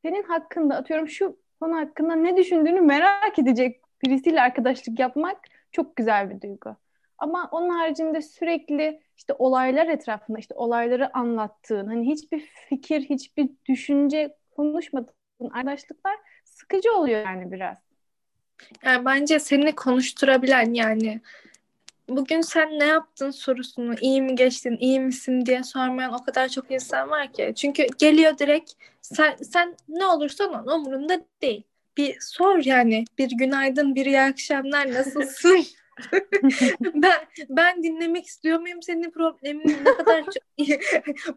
senin 0.01 0.23
hakkında 0.23 0.75
atıyorum 0.75 1.07
şu 1.07 1.37
konu 1.59 1.75
hakkında 1.75 2.15
ne 2.15 2.37
düşündüğünü 2.37 2.81
merak 2.81 3.39
edecek 3.39 3.81
birisiyle 4.05 4.41
arkadaşlık 4.41 4.99
yapmak 4.99 5.37
çok 5.71 5.95
güzel 5.95 6.29
bir 6.29 6.41
duygu. 6.41 6.75
Ama 7.17 7.49
onun 7.51 7.69
haricinde 7.69 8.21
sürekli 8.21 9.01
işte 9.17 9.33
olaylar 9.33 9.87
etrafında 9.87 10.39
işte 10.39 10.55
olayları 10.55 11.17
anlattığın, 11.17 11.87
hani 11.87 12.07
hiçbir 12.11 12.39
fikir, 12.39 13.01
hiçbir 13.01 13.49
düşünce 13.69 14.37
konuşmadığın 14.51 15.49
arkadaşlıklar 15.53 16.15
sıkıcı 16.43 16.93
oluyor 16.93 17.25
yani 17.25 17.51
biraz. 17.51 17.86
Yani 18.83 19.05
bence 19.05 19.39
seni 19.39 19.75
konuşturabilen 19.75 20.73
yani 20.73 21.21
bugün 22.09 22.41
sen 22.41 22.79
ne 22.79 22.85
yaptın 22.85 23.31
sorusunu 23.31 23.95
iyi 24.01 24.21
mi 24.21 24.35
geçtin, 24.35 24.77
iyi 24.79 24.99
misin 24.99 25.45
diye 25.45 25.63
sormayan 25.63 26.13
o 26.13 26.23
kadar 26.23 26.49
çok 26.49 26.71
insan 26.71 27.09
var 27.09 27.33
ki. 27.33 27.53
Çünkü 27.55 27.87
geliyor 27.97 28.37
direkt 28.37 28.71
sen, 29.01 29.35
sen 29.35 29.75
ne 29.89 30.05
olursan 30.05 30.53
ol 30.53 30.71
umurunda 30.71 31.21
değil. 31.41 31.63
Bir 31.97 32.17
sor 32.19 32.65
yani 32.65 33.05
bir 33.17 33.29
günaydın, 33.29 33.95
bir 33.95 34.05
iyi 34.05 34.21
akşamlar 34.21 34.91
nasılsın? 34.93 35.65
ben 36.93 37.19
ben 37.49 37.83
dinlemek 37.83 38.25
istiyor 38.25 38.59
muyum 38.59 38.81
senin 38.81 39.11
problemin 39.11 39.77
ne 39.85 39.97
kadar 39.97 40.23
çok 40.23 40.67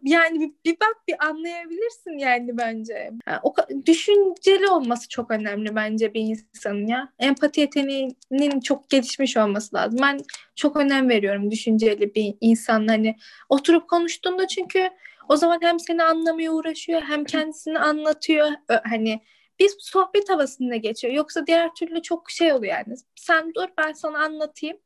yani 0.03 0.39
bir, 0.39 0.51
bir 0.65 0.79
bak 0.79 0.97
bir 1.07 1.25
anlayabilirsin 1.25 2.17
yani 2.17 2.57
bence. 2.57 3.11
Yani 3.27 3.39
o 3.43 3.53
düşünceli 3.85 4.67
olması 4.67 5.09
çok 5.09 5.31
önemli 5.31 5.75
bence 5.75 6.13
bir 6.13 6.21
insanın 6.21 6.87
ya. 6.87 7.13
Empati 7.19 7.61
yeteneğinin 7.61 8.59
çok 8.59 8.89
gelişmiş 8.89 9.37
olması 9.37 9.75
lazım. 9.75 9.99
Ben 10.01 10.19
çok 10.55 10.77
önem 10.77 11.09
veriyorum 11.09 11.51
düşünceli 11.51 12.15
bir 12.15 12.35
insan 12.41 12.87
hani 12.87 13.15
oturup 13.49 13.89
konuştuğunda 13.89 14.47
çünkü 14.47 14.89
o 15.29 15.35
zaman 15.35 15.59
hem 15.61 15.79
seni 15.79 16.03
anlamaya 16.03 16.51
uğraşıyor 16.51 17.01
hem 17.01 17.25
kendisini 17.25 17.79
anlatıyor. 17.79 18.47
Hani 18.83 19.21
bir 19.61 19.71
sohbet 19.79 20.29
havasında 20.29 20.75
geçiyor. 20.75 21.13
Yoksa 21.13 21.47
diğer 21.47 21.75
türlü 21.75 22.01
çok 22.01 22.29
şey 22.31 22.53
oluyor 22.53 22.73
yani. 22.73 22.95
Sen 23.15 23.53
dur 23.53 23.67
ben 23.77 23.91
sana 23.91 24.19
anlatayım. 24.19 24.77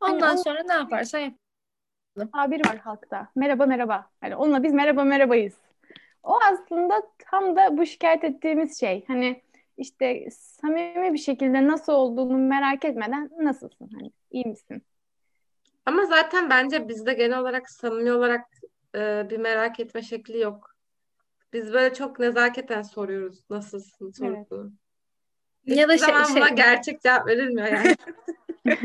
Ondan 0.00 0.26
hani 0.26 0.38
sonra 0.38 0.62
ne 0.62 0.72
yaparsan 0.72 1.18
yap. 1.18 1.34
Tabir 2.32 2.66
var 2.66 2.76
halkta. 2.78 3.28
Merhaba 3.36 3.66
merhaba. 3.66 4.10
Yani 4.22 4.36
onunla 4.36 4.62
biz 4.62 4.72
merhaba 4.72 5.04
merhabayız. 5.04 5.54
O 6.22 6.38
aslında 6.52 7.02
tam 7.18 7.56
da 7.56 7.78
bu 7.78 7.86
şikayet 7.86 8.24
ettiğimiz 8.24 8.80
şey. 8.80 9.04
Hani 9.06 9.42
işte 9.76 10.28
samimi 10.30 11.12
bir 11.12 11.18
şekilde 11.18 11.66
nasıl 11.66 11.92
olduğunu 11.92 12.38
merak 12.38 12.84
etmeden 12.84 13.30
nasılsın? 13.38 13.90
Hani 13.92 14.12
iyi 14.30 14.44
misin? 14.44 14.82
Ama 15.86 16.06
zaten 16.06 16.50
bence 16.50 16.88
bizde 16.88 17.12
genel 17.12 17.38
olarak 17.38 17.70
samimi 17.70 18.12
olarak 18.12 18.44
e, 18.94 19.26
bir 19.30 19.38
merak 19.38 19.80
etme 19.80 20.02
şekli 20.02 20.38
yok. 20.38 20.67
Biz 21.52 21.72
böyle 21.72 21.94
çok 21.94 22.18
nezaketen 22.18 22.82
soruyoruz 22.82 23.50
nasılsın 23.50 24.10
sorusunu. 24.10 24.72
Evet. 25.66 25.78
Ya 25.78 25.88
da 25.88 25.98
şey, 25.98 26.06
zaman 26.06 26.34
buna 26.36 26.46
şey... 26.46 26.56
gerçek 26.56 27.02
cevap 27.02 27.26
verilmiyor 27.26 27.66
yani. 27.66 27.96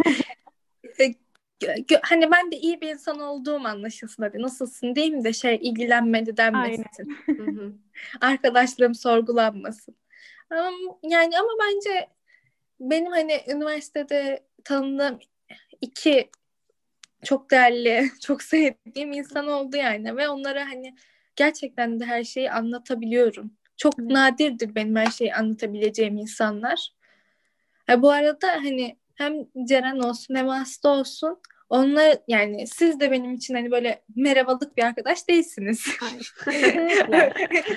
E, 1.68 1.86
hani 2.02 2.32
ben 2.32 2.52
de 2.52 2.58
iyi 2.58 2.82
bir 2.82 2.90
insan 2.90 3.20
olduğum 3.20 3.68
anlaşılsın 3.68 4.24
hadi 4.24 4.42
nasılsın 4.42 4.90
mi 4.90 5.24
de 5.24 5.34
şey 5.34 5.56
ilgilenmedi 5.62 6.38
denmesin. 6.38 7.18
Arkadaşlarım 8.22 8.96
sorgulanmasın. 8.96 9.96
Ama, 10.50 11.00
yani 11.04 11.40
ama 11.40 11.50
bence 11.62 12.10
benim 12.80 13.12
hani 13.12 13.42
üniversitede 13.48 14.44
tanıdığım 14.64 15.20
iki 15.82 16.30
çok 17.24 17.52
değerli, 17.52 18.10
çok 18.22 18.44
sevdiğim 18.44 19.12
insan 19.12 19.48
oldu 19.48 19.78
yani 19.78 20.18
ve 20.18 20.30
onlara 20.30 20.66
hani 20.66 20.96
gerçekten 21.36 22.00
de 22.00 22.06
her 22.06 22.24
şeyi 22.24 22.52
anlatabiliyorum. 22.52 23.52
Çok 23.78 23.94
evet. 24.00 24.12
nadirdir 24.12 24.76
benim 24.76 24.96
her 24.96 25.12
şeyi 25.12 25.36
anlatabileceğim 25.36 26.18
insanlar. 26.18 26.94
Ha, 27.88 28.02
bu 28.02 28.12
arada 28.12 28.48
hani 28.48 28.98
hem 29.16 29.34
Ceren 29.68 30.00
olsun 30.00 30.36
hem 30.36 30.50
Aslı 30.50 30.90
olsun 30.90 31.40
onlar 31.74 32.18
yani 32.28 32.68
siz 32.68 33.00
de 33.00 33.12
benim 33.12 33.34
için 33.34 33.54
hani 33.54 33.72
böyle 33.72 34.04
merhabalık 34.16 34.78
bir 34.78 34.84
arkadaş 34.84 35.28
değilsiniz. 35.28 35.86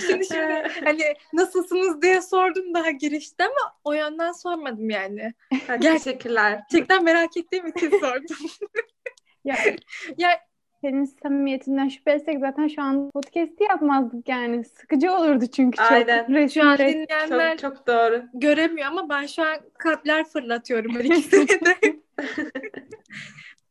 şimdi 0.08 0.26
şimdi 0.26 0.68
hani 0.84 1.02
nasılsınız 1.32 2.02
diye 2.02 2.22
sordum 2.22 2.74
daha 2.74 2.90
girişte 2.90 3.44
ama 3.44 3.74
o 3.84 3.92
yönden 3.92 4.32
sormadım 4.32 4.90
yani. 4.90 5.34
Gerçekler. 5.80 6.52
Gerçekten 6.52 7.04
merak 7.04 7.36
ettiğim 7.36 7.66
için 7.66 7.90
sordum. 7.90 8.36
ya, 9.44 9.56
ya 10.18 10.40
senin 10.86 11.04
samimiyetinden 11.04 11.88
şüphe 11.88 12.10
etsek 12.10 12.40
zaten 12.40 12.68
şu 12.68 12.82
an 12.82 13.10
podcast'i 13.10 13.64
yapmazdık 13.64 14.28
yani. 14.28 14.64
Sıkıcı 14.64 15.12
olurdu 15.12 15.46
çünkü 15.46 15.76
çok. 15.76 15.92
Aynen. 15.92 16.46
Şu 16.46 16.68
an 16.68 16.78
dinleyenler 16.78 17.58
çok, 17.58 17.76
çok 17.76 17.86
doğru. 17.86 18.24
göremiyor 18.34 18.88
ama 18.88 19.08
ben 19.08 19.26
şu 19.26 19.42
an 19.42 19.56
kalpler 19.78 20.24
fırlatıyorum 20.24 20.94
her 20.94 21.04
ikisine 21.04 21.48
de. 21.48 21.76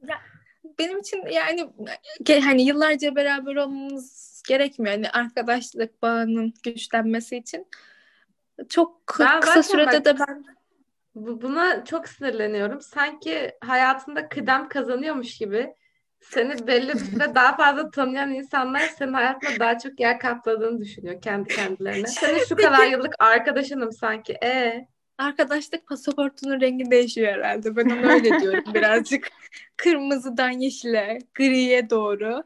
ya, 0.09 0.15
benim 0.79 0.99
için 0.99 1.23
yani 1.31 1.69
hani 2.41 2.65
yıllarca 2.65 3.15
beraber 3.15 3.55
olmamız 3.55 4.43
gerekmiyor. 4.47 4.93
Yani 4.93 5.09
arkadaşlık 5.09 6.01
bağının 6.01 6.53
güçlenmesi 6.63 7.37
için. 7.37 7.67
Çok 8.69 9.15
ben 9.19 9.39
kısa 9.39 9.63
sürede 9.63 10.05
de 10.05 10.19
ben 10.19 10.43
buna 11.15 11.85
çok 11.85 12.07
sinirleniyorum. 12.07 12.81
Sanki 12.81 13.51
hayatında 13.61 14.29
kıdem 14.29 14.69
kazanıyormuş 14.69 15.37
gibi 15.37 15.75
seni 16.21 16.67
belli 16.67 16.93
bir 16.93 16.99
süre 16.99 17.35
daha 17.35 17.55
fazla 17.55 17.91
tanıyan 17.91 18.33
insanlar 18.33 18.79
senin 18.79 19.13
hayatında 19.13 19.59
daha 19.59 19.77
çok 19.79 19.99
yer 19.99 20.19
kapladığını 20.19 20.81
düşünüyor 20.81 21.21
kendi 21.21 21.55
kendilerine. 21.55 22.07
Senin 22.07 22.45
şu 22.45 22.55
kadar 22.55 22.87
yıllık 22.87 23.15
arkadaşınım 23.19 23.91
sanki. 23.91 24.33
E 24.43 24.87
Arkadaşlık 25.17 25.87
pasaportunun 25.87 26.61
rengi 26.61 26.91
değişiyor 26.91 27.33
herhalde. 27.33 27.75
Ben 27.75 27.85
onu 27.85 28.11
öyle 28.11 28.39
diyorum 28.41 28.73
birazcık. 28.73 29.29
Kırmızıdan 29.77 30.49
yeşile, 30.49 31.17
griye 31.35 31.89
doğru 31.89 32.43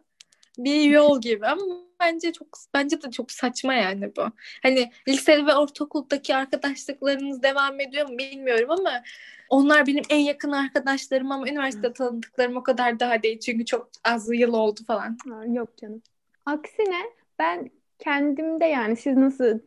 bir 0.57 0.81
yol 0.81 1.21
gibi 1.21 1.47
ama 1.47 1.63
bence 1.99 2.33
çok 2.33 2.47
bence 2.73 3.01
de 3.01 3.11
çok 3.11 3.31
saçma 3.31 3.73
yani 3.73 4.15
bu. 4.15 4.25
Hani 4.63 4.91
lise 5.07 5.45
ve 5.45 5.55
ortaokuldaki 5.55 6.35
arkadaşlıklarınız 6.35 7.43
devam 7.43 7.79
ediyor 7.79 8.09
mu 8.09 8.17
bilmiyorum 8.17 8.71
ama 8.71 9.03
onlar 9.49 9.87
benim 9.87 10.03
en 10.09 10.19
yakın 10.19 10.51
arkadaşlarım 10.51 11.31
ama 11.31 11.49
üniversite 11.49 11.93
tanıdıklarım 11.93 12.57
o 12.57 12.63
kadar 12.63 12.99
daha 12.99 13.23
değil. 13.23 13.39
Çünkü 13.39 13.65
çok 13.65 13.89
az 14.03 14.29
yıl 14.33 14.53
oldu 14.53 14.79
falan. 14.87 15.17
Yok 15.47 15.77
canım. 15.77 16.01
Aksine 16.45 17.01
ben 17.39 17.69
kendimde 17.99 18.65
yani 18.65 18.95
siz 18.95 19.17
nasıl 19.17 19.59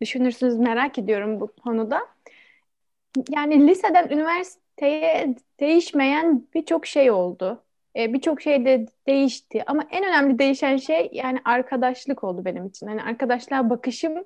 düşünürsünüz 0.00 0.56
merak 0.56 0.98
ediyorum 0.98 1.40
bu 1.40 1.52
konuda. 1.64 2.00
Yani 3.30 3.68
liseden 3.68 4.08
üniversiteye 4.08 5.34
değişmeyen 5.60 6.46
birçok 6.54 6.86
şey 6.86 7.10
oldu. 7.10 7.62
Ee, 7.96 8.12
birçok 8.12 8.40
şey 8.40 8.64
de 8.64 8.86
değişti 9.06 9.62
ama 9.66 9.82
en 9.90 10.04
önemli 10.04 10.38
değişen 10.38 10.76
şey 10.76 11.10
yani 11.12 11.38
arkadaşlık 11.44 12.24
oldu 12.24 12.44
benim 12.44 12.66
için. 12.66 12.88
Yani 12.88 13.02
arkadaşlığa 13.02 13.70
bakışım 13.70 14.24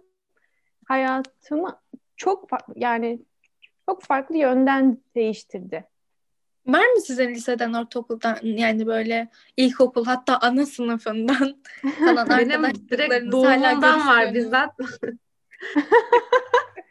hayatımı 0.84 1.80
çok 2.16 2.48
yani 2.76 3.18
çok 3.88 4.02
farklı 4.02 4.36
yönden 4.36 4.98
değiştirdi. 5.14 5.84
Var 6.66 6.86
mı 6.94 7.00
sizin 7.00 7.28
liseden, 7.28 7.72
ortaokuldan 7.72 8.38
yani 8.42 8.86
böyle 8.86 9.28
ilkokul 9.56 10.04
hatta 10.04 10.38
ana 10.38 10.66
sınıfından 10.66 11.62
Benim 12.38 12.88
direkt 12.90 13.32
doğumundan 13.32 14.08
var 14.08 14.34
bizzat. 14.34 14.70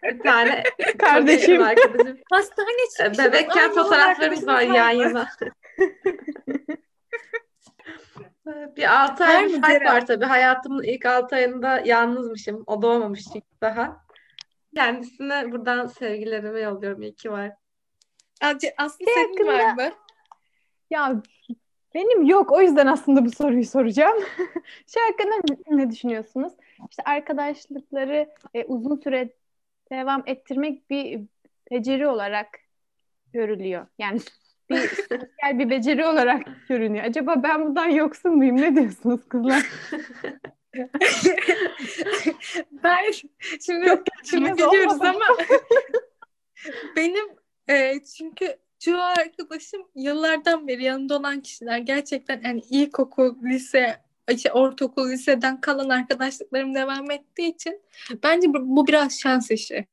bir 0.04 0.20
tane 0.20 0.64
kardeşim. 1.00 1.64
arkadaşım. 1.64 2.18
Hastane 2.32 2.68
çıkışı. 2.98 3.24
Bebekken 3.24 3.72
fotoğraflarımız 3.72 4.48
var 4.48 4.62
yan 4.62 4.90
yana. 4.90 5.28
bir 8.78 9.04
6 9.04 9.24
ay 9.24 9.46
bir 9.46 9.62
fark 9.62 9.86
var 9.86 10.06
tabii. 10.06 10.26
Hayatımın 10.26 10.84
ilk 10.84 11.06
6 11.06 11.36
ayında 11.36 11.82
yalnızmışım. 11.86 12.64
O 12.68 12.82
doğmamış 12.82 13.24
çünkü 13.34 13.48
daha. 13.62 14.06
Kendisine 14.76 15.52
buradan 15.52 15.88
sevgilerimi 15.88 16.62
yolluyorum. 16.62 17.02
İyi 17.02 17.16
ki 17.16 17.32
var. 17.32 17.52
Aslı 18.78 19.06
şey 19.06 19.14
senin 19.14 19.30
hakkında... 19.30 19.54
var 19.54 19.74
mı? 19.74 19.94
Ya 20.90 21.22
benim 21.96 22.26
yok. 22.26 22.52
O 22.52 22.62
yüzden 22.62 22.88
aslında 22.88 23.26
bu 23.26 23.32
soruyu 23.32 23.66
soracağım. 23.66 24.18
şey 24.88 25.04
hakkında 25.04 25.56
ne 25.70 25.92
düşünüyorsunuz? 25.92 26.54
İşte 26.90 27.04
arkadaşlıkları 27.04 28.30
e, 28.54 28.64
uzun 28.66 28.96
süre 28.96 29.34
devam 29.92 30.24
ettirmek 30.26 30.90
bir 30.90 31.22
beceri 31.72 32.08
olarak 32.08 32.48
görülüyor. 33.34 33.88
Yani 34.00 34.20
bir 34.70 34.88
sosyal 34.88 35.60
bir 35.60 35.70
beceri 35.70 36.06
olarak 36.06 36.48
görünüyor. 36.70 37.06
Acaba 37.06 37.44
ben 37.44 37.66
bundan 37.66 37.90
yoksun 37.90 38.36
muyum? 38.36 38.58
Ne 38.58 38.76
diyorsunuz 38.76 39.28
kızlar? 39.30 39.70
ben 42.84 43.12
şimdi 43.62 43.88
Çok 43.88 44.04
şimdi 44.24 44.66
olmadı. 44.66 45.08
ama 45.08 45.26
benim 46.96 47.26
e, 47.70 48.00
çünkü 48.18 48.58
çoğu 48.80 49.02
arkadaşım 49.02 49.88
yıllardan 49.96 50.68
beri 50.68 50.84
yanında 50.84 51.18
olan 51.18 51.42
kişiler 51.42 51.78
gerçekten 51.78 52.42
yani 52.46 52.62
ilkokul, 52.70 53.36
lise, 53.44 54.02
işte 54.32 54.52
ortaokul, 54.52 55.12
liseden 55.12 55.62
kalan 55.62 55.90
arkadaşlıklarım 55.90 56.76
devam 56.76 57.12
ettiği 57.12 57.56
için 57.56 57.82
bence 58.24 58.48
bu, 58.48 58.58
bu 58.76 58.88
biraz 58.88 59.20
şans 59.20 59.52
işi. 59.52 59.88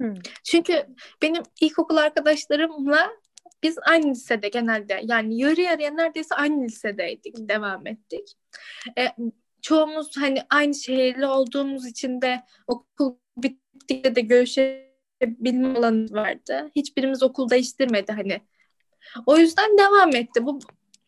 Hmm. 0.00 0.14
Çünkü 0.44 0.86
benim 1.22 1.42
ilkokul 1.60 1.96
arkadaşlarımla 1.96 3.10
biz 3.62 3.76
aynı 3.86 4.10
lisede 4.10 4.48
genelde 4.48 5.00
yani 5.04 5.40
yarı 5.40 5.60
yarıya 5.60 5.90
neredeyse 5.90 6.34
aynı 6.34 6.64
lisedeydik, 6.64 7.48
devam 7.48 7.86
ettik. 7.86 8.36
E, 8.98 9.06
çoğumuz 9.68 10.16
hani 10.16 10.38
aynı 10.50 10.74
şehirli 10.74 11.26
olduğumuz 11.26 11.86
için 11.86 12.22
de 12.22 12.42
okul 12.66 13.16
bittikçe 13.36 14.14
de 14.14 14.20
görüşebilme 14.20 15.78
alanı 15.78 16.12
vardı. 16.12 16.70
Hiçbirimiz 16.76 17.22
okul 17.22 17.50
değiştirmedi 17.50 18.12
hani. 18.12 18.40
O 19.26 19.36
yüzden 19.36 19.78
devam 19.78 20.16
etti. 20.16 20.46
Bu 20.46 20.58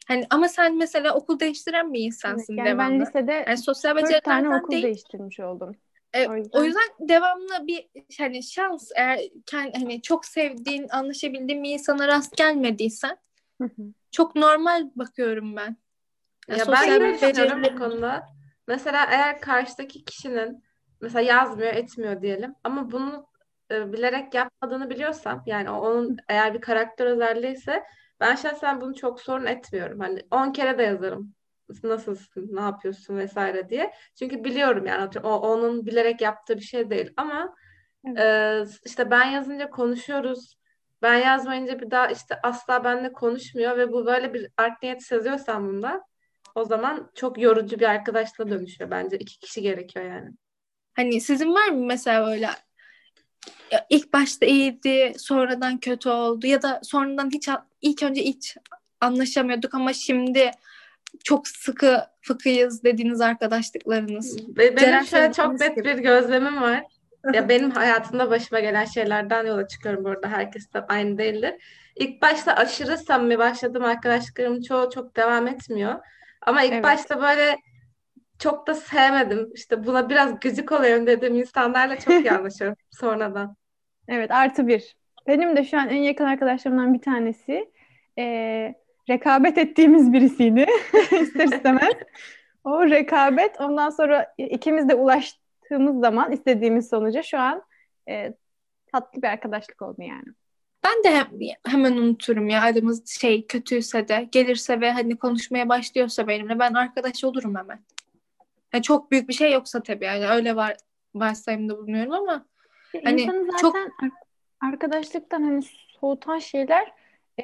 hani 0.08 0.26
ama 0.30 0.48
sen 0.48 0.76
mesela 0.76 1.14
okul 1.14 1.40
değiştiren 1.40 1.92
bir 1.92 2.00
insansın 2.00 2.56
yani 2.56 2.66
ben 2.66 2.74
devamlı. 2.78 3.02
lisede 3.06 3.44
Yani 3.46 3.58
sosyal 3.58 3.96
dört 3.96 4.00
tane 4.02 4.14
becerilerden 4.18 4.58
okul 4.58 4.72
değil. 4.72 4.82
değiştirmiş 4.84 5.40
oldum. 5.40 5.76
E, 6.14 6.26
O 6.28 6.30
o, 6.30 6.36
yüzden- 6.36 6.64
yüzden... 6.64 6.82
devamlı 7.08 7.66
bir 7.66 7.86
hani 8.18 8.42
şans 8.42 8.90
eğer 8.96 9.18
kend- 9.46 9.78
hani 9.78 10.02
çok 10.02 10.24
sevdiğin, 10.24 10.88
anlaşabildiğin 10.88 11.64
bir 11.64 11.70
insana 11.70 12.08
rast 12.08 12.36
gelmediysen 12.36 13.16
Hı 13.60 13.64
hı. 13.64 13.82
çok 14.10 14.36
normal 14.36 14.90
bakıyorum 14.96 15.56
ben. 15.56 15.76
Yani 16.48 16.58
Ya 16.58 16.64
sosyal 16.64 17.00
ben 17.00 17.00
de 17.00 17.14
düşünüyorum 17.14 17.62
bu 17.62 17.78
konuda. 17.78 18.39
Mesela 18.70 19.06
eğer 19.10 19.40
karşıdaki 19.40 20.04
kişinin 20.04 20.64
mesela 21.00 21.20
yazmıyor, 21.20 21.72
etmiyor 21.72 22.22
diyelim 22.22 22.54
ama 22.64 22.90
bunu 22.90 23.26
e, 23.70 23.92
bilerek 23.92 24.34
yapmadığını 24.34 24.90
biliyorsam 24.90 25.42
yani 25.46 25.70
onun 25.70 26.16
eğer 26.28 26.54
bir 26.54 26.60
karakter 26.60 27.06
özelliği 27.06 27.52
ise 27.52 27.84
ben 28.20 28.34
şahsen 28.34 28.80
bunu 28.80 28.94
çok 28.94 29.20
sorun 29.20 29.46
etmiyorum. 29.46 30.00
Hani 30.00 30.22
10 30.30 30.52
kere 30.52 30.78
de 30.78 30.82
yazarım. 30.82 31.34
Nasılsın, 31.82 32.48
ne 32.52 32.60
yapıyorsun 32.60 33.16
vesaire 33.16 33.68
diye. 33.68 33.92
Çünkü 34.18 34.44
biliyorum 34.44 34.86
yani 34.86 35.08
o 35.22 35.30
onun 35.30 35.86
bilerek 35.86 36.20
yaptığı 36.20 36.56
bir 36.56 36.62
şey 36.62 36.90
değil 36.90 37.12
ama 37.16 37.54
e, 38.18 38.64
işte 38.84 39.10
ben 39.10 39.24
yazınca 39.24 39.70
konuşuyoruz. 39.70 40.56
Ben 41.02 41.14
yazmayınca 41.14 41.80
bir 41.80 41.90
daha 41.90 42.06
işte 42.06 42.38
asla 42.42 42.84
benimle 42.84 43.12
konuşmuyor 43.12 43.76
ve 43.78 43.92
bu 43.92 44.06
böyle 44.06 44.34
bir 44.34 44.48
art 44.56 44.82
niyet 44.82 45.02
seziyorsan 45.02 45.68
bunda 45.68 46.09
o 46.54 46.64
zaman 46.64 47.10
çok 47.14 47.38
yorucu 47.38 47.80
bir 47.80 47.86
arkadaşla 47.90 48.50
dönüşüyor 48.50 48.90
bence. 48.90 49.18
İki 49.18 49.38
kişi 49.38 49.62
gerekiyor 49.62 50.04
yani. 50.04 50.30
Hani 50.92 51.20
sizin 51.20 51.54
var 51.54 51.68
mı 51.68 51.86
mesela 51.86 52.30
öyle 52.30 52.48
ilk 53.90 54.12
başta 54.12 54.46
iyiydi, 54.46 55.12
sonradan 55.18 55.78
kötü 55.78 56.08
oldu 56.08 56.46
ya 56.46 56.62
da 56.62 56.80
sonradan 56.82 57.30
hiç 57.30 57.48
ilk 57.82 58.02
önce 58.02 58.22
hiç 58.22 58.56
anlaşamıyorduk 59.00 59.74
ama 59.74 59.92
şimdi 59.92 60.50
çok 61.24 61.48
sıkı 61.48 62.00
fıkıyız 62.20 62.84
dediğiniz 62.84 63.20
arkadaşlıklarınız. 63.20 64.56
Benim 64.56 64.76
Ceren 64.76 65.02
şöyle 65.02 65.32
çok 65.32 65.60
net 65.60 65.76
bir 65.76 65.98
gözlemim 65.98 66.60
var. 66.62 66.84
Ya 67.34 67.48
benim 67.48 67.70
hayatımda 67.70 68.30
başıma 68.30 68.60
gelen 68.60 68.84
şeylerden 68.84 69.46
yola 69.46 69.68
çıkıyorum 69.68 70.04
bu 70.04 70.08
arada. 70.08 70.28
Herkes 70.28 70.72
de 70.72 70.80
aynı 70.88 71.18
değildir. 71.18 71.54
İlk 71.96 72.22
başta 72.22 72.54
aşırı 72.54 72.98
samimi 72.98 73.38
başladığım 73.38 73.84
arkadaşlıklarımın 73.84 74.62
çoğu 74.62 74.90
çok 74.90 75.16
devam 75.16 75.48
etmiyor. 75.48 75.94
Ama 76.42 76.62
ilk 76.62 76.72
Evet. 76.72 76.84
başta 76.84 77.20
böyle 77.22 77.58
çok 78.38 78.66
da 78.66 78.74
sevmedim. 78.74 79.50
İşte 79.54 79.86
buna 79.86 80.10
biraz 80.10 80.40
gıcık 80.40 80.72
oluyorum 80.72 81.06
dediğim 81.06 81.34
insanlarla 81.36 81.98
çok 81.98 82.14
iyi 82.24 82.32
anlaşıyorum 82.32 82.76
sonradan. 82.90 83.56
Evet 84.08 84.30
artı 84.30 84.66
bir. 84.68 84.96
Benim 85.26 85.56
de 85.56 85.64
şu 85.64 85.78
an 85.78 85.88
en 85.88 85.96
yakın 86.02 86.24
arkadaşlarımdan 86.24 86.94
bir 86.94 87.00
tanesi 87.00 87.72
eee, 88.16 88.74
rekabet 89.10 89.58
ettiğimiz 89.58 90.12
birisiydi 90.12 90.66
ister 91.20 91.48
istemez. 91.48 91.94
O 92.64 92.86
rekabet 92.90 93.60
ondan 93.60 93.90
sonra 93.90 94.34
ikimiz 94.38 94.88
de 94.88 94.94
ulaştığımız 94.94 96.00
zaman 96.00 96.32
istediğimiz 96.32 96.88
sonuca 96.88 97.22
şu 97.22 97.38
an 97.38 97.62
eee, 98.08 98.34
tatlı 98.92 99.22
bir 99.22 99.28
arkadaşlık 99.28 99.82
oldu 99.82 100.02
yani. 100.02 100.24
Ben 100.84 101.04
de 101.04 101.10
hem- 101.16 101.30
hemen 101.66 101.92
unuturum 101.92 102.48
ya 102.48 102.62
aramız 102.62 103.08
şey 103.08 103.46
kötüyse 103.46 104.08
de 104.08 104.28
gelirse 104.32 104.80
ve 104.80 104.90
hani 104.92 105.16
konuşmaya 105.18 105.68
başlıyorsa 105.68 106.28
benimle 106.28 106.58
ben 106.58 106.74
arkadaş 106.74 107.24
olurum 107.24 107.56
hemen. 107.56 107.80
Yani 108.72 108.82
çok 108.82 109.10
büyük 109.10 109.28
bir 109.28 109.34
şey 109.34 109.52
yoksa 109.52 109.82
tabii 109.82 110.04
yani 110.04 110.26
öyle 110.28 110.56
var 110.56 110.76
varsayımda 111.14 111.78
bulunuyorum 111.78 112.12
ama 112.12 112.46
Ya 112.94 113.00
Hani 113.04 113.20
zaten 113.26 113.56
çok- 113.60 113.76
ar- 113.76 114.68
arkadaşlıktan 114.68 115.42
hani 115.42 115.62
soğutan 116.00 116.38
şeyler 116.38 116.92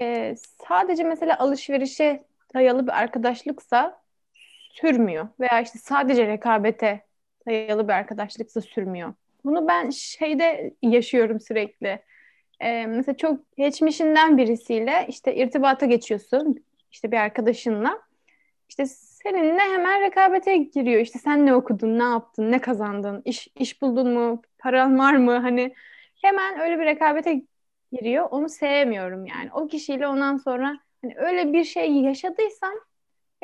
eee, 0.00 0.34
sadece 0.68 1.04
mesela 1.04 1.38
alışverişe 1.38 2.24
dayalı 2.54 2.86
bir 2.86 2.92
arkadaşlıksa 3.00 4.02
sürmüyor. 4.70 5.28
Veya 5.40 5.60
işte 5.60 5.78
sadece 5.78 6.26
rekabete 6.26 7.04
dayalı 7.46 7.88
bir 7.88 7.92
arkadaşlıksa 7.92 8.60
sürmüyor. 8.60 9.14
Bunu 9.44 9.68
ben 9.68 9.90
şeyde 9.90 10.74
yaşıyorum 10.82 11.40
sürekli. 11.40 12.02
Eee, 12.62 12.86
mesela 12.86 13.16
çok 13.16 13.56
geçmişinden 13.56 14.38
birisiyle 14.38 15.06
işte 15.08 15.34
irtibata 15.34 15.86
geçiyorsun 15.86 16.64
işte 16.90 17.12
bir 17.12 17.16
arkadaşınla. 17.16 18.02
İşte 18.68 18.86
seninle 18.86 19.60
hemen 19.60 20.00
rekabete 20.02 20.56
giriyor. 20.56 21.00
İşte 21.00 21.18
sen 21.18 21.46
ne 21.46 21.54
okudun, 21.54 21.98
ne 21.98 22.02
yaptın, 22.02 22.52
ne 22.52 22.60
kazandın, 22.60 23.22
iş, 23.24 23.48
iş 23.56 23.82
buldun 23.82 24.10
mu, 24.14 24.42
paran 24.58 24.98
var 24.98 25.14
mı? 25.14 25.38
Hani 25.38 25.74
hemen 26.22 26.60
öyle 26.60 26.78
bir 26.78 26.84
rekabete 26.84 27.42
giriyor. 27.92 28.28
Onu 28.30 28.48
sevmiyorum 28.48 29.26
yani. 29.26 29.50
O 29.52 29.66
kişiyle 29.66 30.06
ondan 30.08 30.36
sonra 30.36 30.78
hani 31.02 31.14
öyle 31.16 31.52
bir 31.52 31.64
şey 31.64 31.92
yaşadıysam 31.92 32.74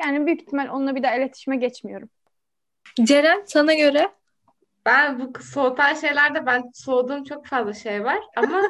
yani 0.01 0.25
büyük 0.25 0.41
ihtimal 0.41 0.69
onunla 0.69 0.95
bir 0.95 1.03
daha 1.03 1.15
iletişime 1.15 1.57
geçmiyorum. 1.57 2.09
Ceren 3.03 3.43
sana 3.45 3.73
göre 3.73 4.09
Ben 4.85 5.19
bu 5.19 5.39
soğutan 5.41 5.93
şeylerde 5.93 6.45
ben 6.45 6.63
soğuduğum 6.73 7.23
çok 7.23 7.45
fazla 7.45 7.73
şey 7.73 8.03
var 8.03 8.19
ama 8.35 8.61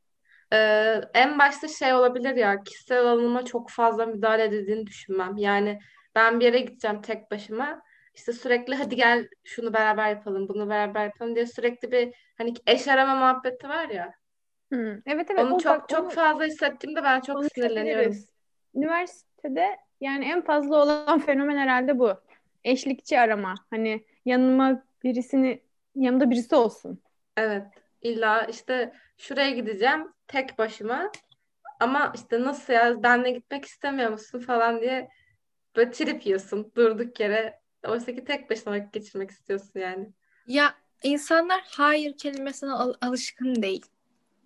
e, 0.52 0.56
en 1.14 1.38
başta 1.38 1.68
şey 1.68 1.94
olabilir 1.94 2.36
ya 2.36 2.62
kişisel 2.62 3.00
alanıma 3.00 3.44
çok 3.44 3.70
fazla 3.70 4.06
müdahale 4.06 4.44
edildiğini 4.44 4.86
düşünmem. 4.86 5.36
Yani 5.36 5.78
ben 6.14 6.40
bir 6.40 6.44
yere 6.44 6.60
gideceğim 6.60 7.02
tek 7.02 7.30
başıma 7.30 7.82
işte 8.14 8.32
sürekli 8.32 8.74
hadi 8.74 8.96
gel 8.96 9.28
şunu 9.44 9.72
beraber 9.72 10.08
yapalım 10.08 10.48
bunu 10.48 10.68
beraber 10.68 11.04
yapalım 11.04 11.34
diye 11.34 11.46
sürekli 11.46 11.92
bir 11.92 12.14
hani 12.38 12.54
eş 12.66 12.88
arama 12.88 13.14
muhabbeti 13.14 13.68
var 13.68 13.88
ya 13.88 14.14
Hmm, 14.72 14.92
Evet 15.06 15.30
evet 15.30 15.44
onu 15.44 15.54
o 15.54 15.58
çok 15.58 15.80
bak, 15.80 15.88
çok 15.88 16.00
onu 16.00 16.10
fazla 16.10 16.44
hissettiğimde 16.44 17.02
ben 17.02 17.20
çok 17.20 17.44
sinirleniyorum. 17.44 18.16
Üniversitede 18.74 19.76
yani 20.00 20.24
en 20.24 20.42
fazla 20.42 20.76
olan 20.76 21.18
fenomen 21.18 21.56
herhalde 21.56 21.98
bu. 21.98 22.12
Eşlikçi 22.64 23.20
arama. 23.20 23.54
Hani 23.70 24.04
yanıma 24.24 24.82
birisini 25.04 25.62
yanımda 25.94 26.30
birisi 26.30 26.54
olsun. 26.54 27.02
Evet. 27.36 27.66
İlla 28.02 28.42
işte 28.46 28.92
şuraya 29.16 29.50
gideceğim 29.50 30.12
tek 30.28 30.58
başıma 30.58 31.12
ama 31.80 32.12
işte 32.14 32.42
nasıl 32.42 32.72
ya 32.72 33.02
benle 33.02 33.30
gitmek 33.30 33.64
istemiyor 33.64 34.10
musun 34.10 34.40
falan 34.40 34.80
diye 34.80 35.08
böyle 35.76 35.90
trip 35.90 36.26
yiyorsun 36.26 36.72
durduk 36.76 37.20
yere. 37.20 37.60
Oysa 37.86 38.14
ki 38.14 38.24
tek 38.24 38.50
başına 38.50 38.72
vakit 38.74 38.92
geçirmek 38.92 39.30
istiyorsun 39.30 39.80
yani. 39.80 40.08
ya 40.46 40.74
insanlar 41.02 41.62
hayır 41.70 42.18
kelimesine 42.18 42.70
al- 42.72 42.94
alışkın 43.00 43.62
değil. 43.62 43.86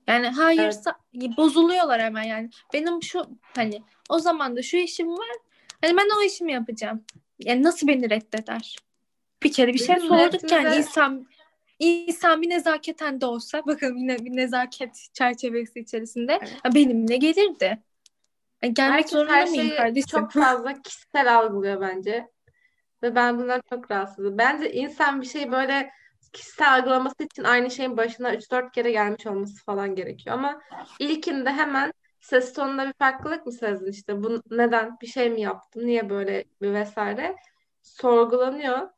Yani 0.07 0.29
hayırsa 0.29 0.97
bozuluyorlar 1.14 2.01
hemen 2.01 2.23
yani. 2.23 2.51
Benim 2.73 3.03
şu 3.03 3.23
hani 3.57 3.83
o 4.09 4.19
zaman 4.19 4.57
da 4.57 4.62
şu 4.62 4.77
işim 4.77 5.09
var. 5.09 5.37
Hani 5.81 5.97
ben 5.97 6.19
o 6.19 6.23
işimi 6.23 6.53
yapacağım. 6.53 7.05
Yani 7.38 7.62
nasıl 7.62 7.88
beni 7.88 8.11
reddeder? 8.11 8.77
Bir 9.42 9.53
kere 9.53 9.72
bir 9.75 9.79
şey 9.79 9.96
sorduk 10.01 10.53
yani 10.53 10.77
insan 10.77 11.27
insan 11.79 12.42
bir 12.42 12.51
nezaketen 12.51 13.20
de 13.20 13.27
olsa 13.27 13.62
bakın 13.66 13.96
yine 13.96 14.18
bir 14.18 14.37
nezaket 14.37 15.09
çerçevesi 15.12 15.81
içerisinde 15.81 16.38
Evet. 16.42 16.75
benimle 16.75 17.16
gelirdi. 17.16 17.83
Yani 18.62 18.75
gelmek 18.75 18.94
Herkes 18.94 19.12
zorunda 19.12 19.33
her 19.33 19.49
mıyım 19.49 19.77
kardeşim? 19.77 20.20
çok 20.20 20.33
fazla 20.33 20.83
kişisel 20.83 21.37
algılıyor 21.37 21.81
bence. 21.81 22.29
Ve 23.03 23.14
ben 23.14 23.38
bundan 23.38 23.62
çok 23.70 23.90
rahatsızım. 23.90 24.38
Bence 24.38 24.72
insan 24.72 25.20
bir 25.20 25.27
şeyi 25.27 25.53
böyle 25.53 25.90
kişisel 26.33 26.75
algılaması 26.75 27.22
için 27.22 27.44
aynı 27.44 27.70
şeyin 27.70 27.96
başına 27.96 28.35
3-4 28.35 28.72
kere 28.72 28.90
gelmiş 28.90 29.27
olması 29.27 29.64
falan 29.64 29.94
gerekiyor. 29.94 30.37
Ama 30.37 30.61
ilkinde 30.99 31.53
hemen 31.53 31.92
ses 32.20 32.53
tonunda 32.53 32.87
bir 32.87 32.92
farklılık 32.92 33.46
mı 33.46 33.53
sezdin 33.53 33.90
işte? 33.90 34.22
Bu 34.22 34.42
neden? 34.51 34.96
Bir 35.03 35.07
şey 35.07 35.31
mi 35.31 35.40
yaptım? 35.40 35.87
Niye 35.87 36.11
böyle 36.11 36.44
bir 36.62 36.72
vesaire? 36.75 37.37
Sorgulanıyor. 37.83 38.88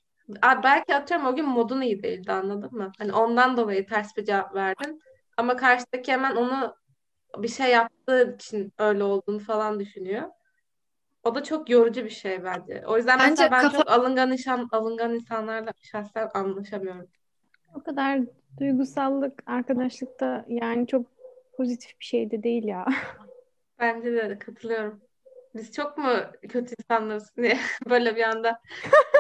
Belki 0.64 0.94
atıyorum 0.94 1.26
o 1.26 1.36
gün 1.36 1.46
modun 1.48 1.80
iyi 1.80 2.02
değildi 2.02 2.32
anladın 2.32 2.74
mı? 2.74 2.92
Hani 2.98 3.12
ondan 3.12 3.56
dolayı 3.56 3.86
ters 3.86 4.16
bir 4.16 4.24
cevap 4.24 4.54
verdin. 4.54 5.00
Ama 5.36 5.56
karşıdaki 5.56 6.12
hemen 6.12 6.36
onu 6.36 6.74
bir 7.38 7.48
şey 7.48 7.70
yaptığı 7.70 8.34
için 8.36 8.72
öyle 8.78 9.04
olduğunu 9.04 9.38
falan 9.38 9.80
düşünüyor. 9.80 10.28
O 11.24 11.34
da 11.34 11.44
çok 11.44 11.70
yorucu 11.70 12.04
bir 12.04 12.10
şey 12.10 12.44
bence. 12.44 12.84
O 12.86 12.96
yüzden 12.96 13.18
Bence 13.18 13.42
mesela 13.42 13.50
ben 13.50 13.62
kafa- 13.62 13.78
çok 13.78 13.90
alıngan 13.90 14.32
insan, 14.32 14.68
alıngan 14.72 15.14
insanlarla 15.14 15.72
şahsen 15.82 16.30
anlaşamıyorum. 16.34 17.08
O 17.74 17.82
kadar 17.82 18.20
duygusallık 18.60 19.42
arkadaşlıkta 19.46 20.44
yani 20.48 20.86
çok 20.86 21.06
pozitif 21.56 22.00
bir 22.00 22.04
şey 22.04 22.30
de 22.30 22.42
değil 22.42 22.64
ya. 22.64 22.86
Bence 23.78 24.12
de 24.16 24.38
katılıyorum. 24.38 25.02
Biz 25.54 25.72
çok 25.72 25.98
mu 25.98 26.10
kötü 26.48 26.74
insanlarız 26.78 27.32
diye 27.36 27.58
böyle 27.90 28.16
bir 28.16 28.22
anda 28.22 28.60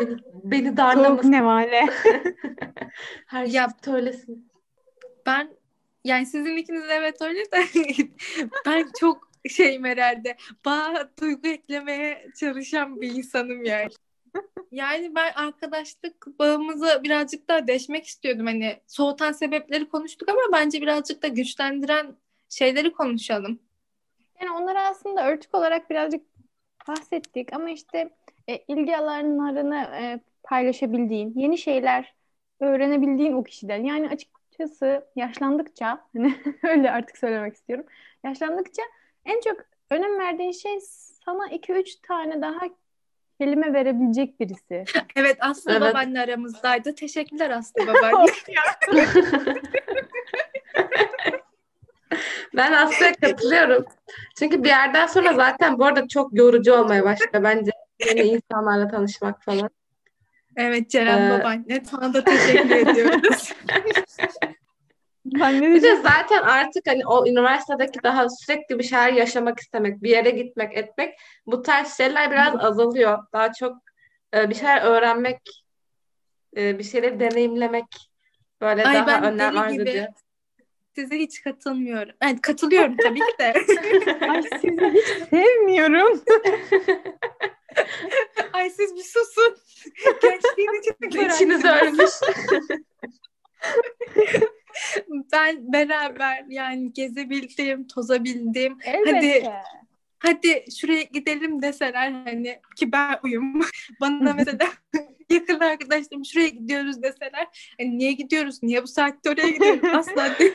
beni, 0.00 0.16
beni 0.44 0.76
darlamasın. 0.76 1.32
nevale. 1.32 1.86
Her 3.26 3.46
şey 3.46 3.54
Ya- 3.54 3.68
söylesin. 3.84 4.48
Ben 5.26 5.50
yani 6.04 6.26
sizin 6.26 6.56
ikiniz 6.56 6.82
de 6.88 6.92
evet 6.92 7.22
öyle 7.22 7.40
de 7.44 7.64
ben 8.66 8.88
çok 9.00 9.28
şeyim 9.50 9.84
herhalde. 9.84 10.36
Bağ 10.64 11.08
duygu 11.20 11.48
eklemeye 11.48 12.26
çalışan 12.40 13.00
bir 13.00 13.10
insanım 13.10 13.64
yani. 13.64 13.88
Yani 14.70 15.14
ben 15.14 15.32
arkadaşlık 15.32 16.38
bağımızı 16.38 17.00
birazcık 17.04 17.48
daha 17.48 17.66
deşmek 17.66 18.06
istiyordum. 18.06 18.46
Hani 18.46 18.80
soğutan 18.86 19.32
sebepleri 19.32 19.88
konuştuk 19.88 20.28
ama 20.28 20.40
bence 20.52 20.80
birazcık 20.82 21.22
da 21.22 21.28
güçlendiren 21.28 22.16
şeyleri 22.48 22.92
konuşalım. 22.92 23.60
Yani 24.40 24.62
onları 24.62 24.80
aslında 24.80 25.28
örtük 25.28 25.54
olarak 25.54 25.90
birazcık 25.90 26.22
bahsettik 26.88 27.52
ama 27.52 27.70
işte 27.70 28.10
e, 28.48 28.56
ilgi 28.56 28.96
alanlarını 28.96 29.76
e, 29.76 30.20
paylaşabildiğin, 30.42 31.32
yeni 31.36 31.58
şeyler 31.58 32.14
öğrenebildiğin 32.60 33.32
o 33.32 33.44
kişiden. 33.44 33.84
Yani 33.84 34.08
açıkçası 34.08 35.06
yaşlandıkça, 35.16 36.04
hani 36.16 36.34
öyle 36.62 36.90
artık 36.90 37.18
söylemek 37.18 37.54
istiyorum. 37.54 37.86
Yaşlandıkça 38.24 38.82
en 39.24 39.40
çok 39.40 39.56
önem 39.90 40.18
verdiğin 40.18 40.52
şey 40.52 40.80
sana 41.24 41.48
2-3 41.48 42.00
tane 42.02 42.42
daha 42.42 42.60
kelime 43.40 43.72
verebilecek 43.72 44.40
birisi. 44.40 44.84
Evet 45.16 45.36
Aslı 45.40 45.72
Evet. 45.72 45.80
babaanne 45.80 46.20
aramızdaydı. 46.20 46.94
Teşekkürler 46.94 47.50
Aslı 47.50 47.86
babaanne. 47.86 48.26
Ben 52.56 52.72
aslında 52.72 53.12
katılıyorum. 53.12 53.84
Çünkü 54.38 54.62
bir 54.62 54.68
yerden 54.68 55.06
sonra 55.06 55.32
zaten 55.34 55.78
bu 55.78 55.84
arada 55.84 56.08
çok 56.08 56.36
yorucu 56.38 56.74
olmaya 56.74 57.04
başlıyor 57.04 57.44
bence 57.44 57.70
yeni 58.06 58.20
insanlarla 58.20 58.88
tanışmak 58.88 59.42
falan. 59.44 59.70
evet 60.56 60.90
Ceren 60.90 61.26
Ee, 61.26 61.30
babaanne 61.38 61.84
sana 61.84 62.14
da 62.14 62.24
teşekkür 62.24 62.70
ediyoruz. 62.70 63.52
Ben 65.24 65.60
ne 65.60 65.74
Bir 65.74 65.82
de 65.82 65.96
zaten 65.96 66.42
artık 66.42 66.86
hani 66.86 67.06
o 67.06 67.26
üniversitedeki 67.26 68.02
daha 68.02 68.28
sürekli 68.28 68.78
bir 68.78 68.84
şeyler 68.84 69.12
yaşamak 69.12 69.60
istemek, 69.60 70.02
bir 70.02 70.10
yere 70.10 70.30
gitmek, 70.30 70.76
etmek 70.76 71.14
bu 71.46 71.62
tarz 71.62 71.96
şeyler 71.96 72.30
biraz 72.30 72.54
azalıyor. 72.64 73.18
Daha 73.32 73.52
çok 73.52 73.76
e, 74.34 74.50
bir 74.50 74.54
şeyler 74.54 74.82
öğrenmek, 74.82 75.40
e, 76.56 76.78
bir 76.78 76.84
şeyleri 76.84 77.20
deneyimlemek 77.20 77.84
böyle 78.60 78.84
Ay 78.86 78.94
daha 78.94 79.06
ben 79.06 79.24
önem 79.24 79.52
deli 79.52 79.60
arz 79.60 79.72
gibi. 79.72 79.82
ediyor. 79.90 80.06
Size 80.98 81.18
hiç 81.18 81.42
katılmıyorum. 81.42 82.14
Yani 82.22 82.40
katılıyorum 82.40 82.96
tabii 82.96 83.18
ki 83.18 83.38
de. 83.40 83.52
Ay 84.28 84.42
sizi 84.42 84.92
hiç 84.94 85.06
sevmiyorum. 85.30 86.22
Ay 88.52 88.70
siz 88.70 88.96
bir 88.96 89.02
susun. 89.02 89.56
Gençliğin 90.22 90.80
için 90.80 90.94
İçiniz 91.34 91.64
ölmüş. 91.64 92.10
Ben 95.32 95.72
beraber 95.72 96.44
yani 96.48 96.92
gezebildim, 96.92 97.86
tozabildim. 97.86 98.78
Elbette. 98.84 99.52
Hadi 100.18 100.64
şuraya 100.80 101.02
gidelim 101.02 101.62
deseler 101.62 102.12
hani 102.12 102.60
ki 102.76 102.92
ben 102.92 103.18
uyum. 103.22 103.60
Bana 104.00 104.32
mesela 104.32 104.68
yakın 105.30 105.60
arkadaşlarım 105.60 106.24
şuraya 106.24 106.48
gidiyoruz 106.48 107.02
deseler 107.02 107.74
hani 107.78 107.98
niye 107.98 108.12
gidiyoruz? 108.12 108.62
Niye 108.62 108.82
bu 108.82 108.86
saatte 108.86 109.30
oraya 109.30 109.48
gidiyoruz? 109.48 109.84
Asla 109.94 110.34
değil. 110.38 110.52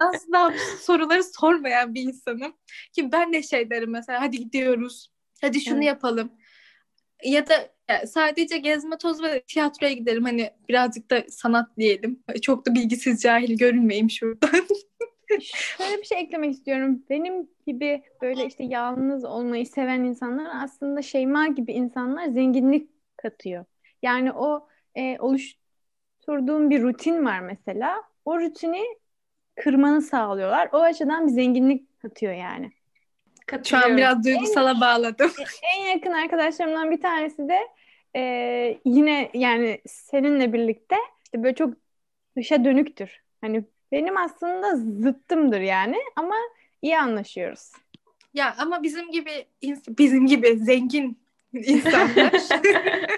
Asla 0.00 0.52
bu 0.54 0.78
soruları 0.82 1.24
sormayan 1.24 1.94
bir 1.94 2.02
insanım. 2.02 2.52
Ki 2.92 3.12
ben 3.12 3.32
de 3.32 3.42
şey 3.42 3.70
derim 3.70 3.90
mesela 3.90 4.20
hadi 4.20 4.38
gidiyoruz. 4.38 5.12
Hadi 5.40 5.60
şunu 5.60 5.76
Evet. 5.76 5.86
yapalım. 5.86 6.32
Ya 7.24 7.46
da 7.46 7.70
sadece 8.06 8.58
gezme 8.58 8.98
toz 8.98 9.22
ve 9.22 9.42
tiyatroya 9.42 9.92
gidelim. 9.92 10.24
Hani 10.24 10.50
birazcık 10.68 11.10
da 11.10 11.24
sanat 11.28 11.76
diyelim. 11.76 12.22
Çok 12.42 12.66
da 12.66 12.74
bilgisiz 12.74 13.22
cahil 13.22 13.58
görünmeyeyim 13.58 14.10
şurada. 14.10 14.50
Şöyle 15.40 15.98
bir 15.98 16.04
şey 16.04 16.20
eklemek 16.20 16.52
istiyorum. 16.52 17.02
Benim 17.10 17.48
gibi 17.66 18.02
böyle 18.22 18.46
işte 18.46 18.64
yalnız 18.64 19.24
olmayı 19.24 19.66
seven 19.66 20.04
insanlar 20.04 20.64
aslında 20.64 21.02
Şeyma 21.02 21.46
gibi 21.46 21.72
insanlar 21.72 22.28
zenginlik 22.28 22.90
katıyor. 23.18 23.64
Yani 24.02 24.32
o 24.32 24.68
e, 24.94 25.18
oluşturduğum 25.18 26.70
bir 26.70 26.82
rutin 26.82 27.24
var 27.24 27.40
mesela. 27.40 28.02
O 28.24 28.40
rutini 28.40 28.84
kırmanı 29.56 30.02
sağlıyorlar. 30.02 30.68
O 30.72 30.78
açıdan 30.78 31.26
bir 31.26 31.32
zenginlik 31.32 32.00
katıyor 32.02 32.32
yani. 32.32 32.72
Şu 33.64 33.76
an 33.76 33.96
biraz 33.96 34.24
duygusala 34.24 34.80
bağladım. 34.80 35.32
En 35.62 35.86
yakın 35.86 36.12
arkadaşlarımdan 36.12 36.90
bir 36.90 37.00
tanesi 37.00 37.48
de 37.48 37.58
e, 38.16 38.22
yine 38.84 39.30
yani 39.34 39.80
seninle 39.86 40.52
birlikte 40.52 40.96
işte 41.24 41.42
böyle 41.42 41.54
çok 41.54 41.74
dışa 42.36 42.64
dönüktür. 42.64 43.20
Hani 43.40 43.64
benim 43.92 44.16
aslında 44.16 44.76
zıttımdır 44.76 45.60
yani 45.60 45.96
ama 46.16 46.36
iyi 46.82 46.98
anlaşıyoruz. 46.98 47.72
Ya 48.34 48.54
ama 48.58 48.82
bizim 48.82 49.10
gibi 49.10 49.46
bizim 49.88 50.26
gibi 50.26 50.58
zengin 50.58 51.18
insanlar 51.52 52.32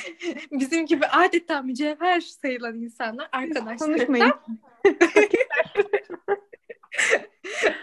bizim 0.52 0.86
gibi 0.86 1.06
adeta 1.06 1.62
mücevher 1.62 2.20
sayılan 2.20 2.74
insanlar 2.74 3.28
arkadaşlar 3.32 3.78
Konuşmayın. 3.78 4.32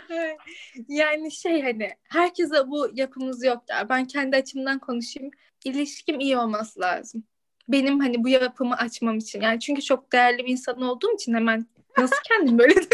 yani 0.88 1.31
şey 1.31 1.62
hani 1.62 1.89
herkese 2.09 2.67
bu 2.67 2.89
yapımız 2.93 3.43
yok 3.43 3.63
ya. 3.69 3.89
Ben 3.89 4.05
kendi 4.05 4.35
açımdan 4.35 4.79
konuşayım. 4.79 5.31
İlişkim 5.65 6.19
iyi 6.19 6.38
olması 6.38 6.79
lazım. 6.79 7.23
Benim 7.67 7.99
hani 7.99 8.23
bu 8.23 8.29
yapımı 8.29 8.75
açmam 8.75 9.17
için. 9.17 9.41
Yani 9.41 9.59
çünkü 9.59 9.81
çok 9.81 10.12
değerli 10.13 10.38
bir 10.38 10.51
insan 10.51 10.81
olduğum 10.81 11.13
için 11.13 11.33
hemen 11.33 11.65
nasıl 11.97 12.15
kendim 12.23 12.59
böyle 12.59 12.75
nasıl 12.75 12.91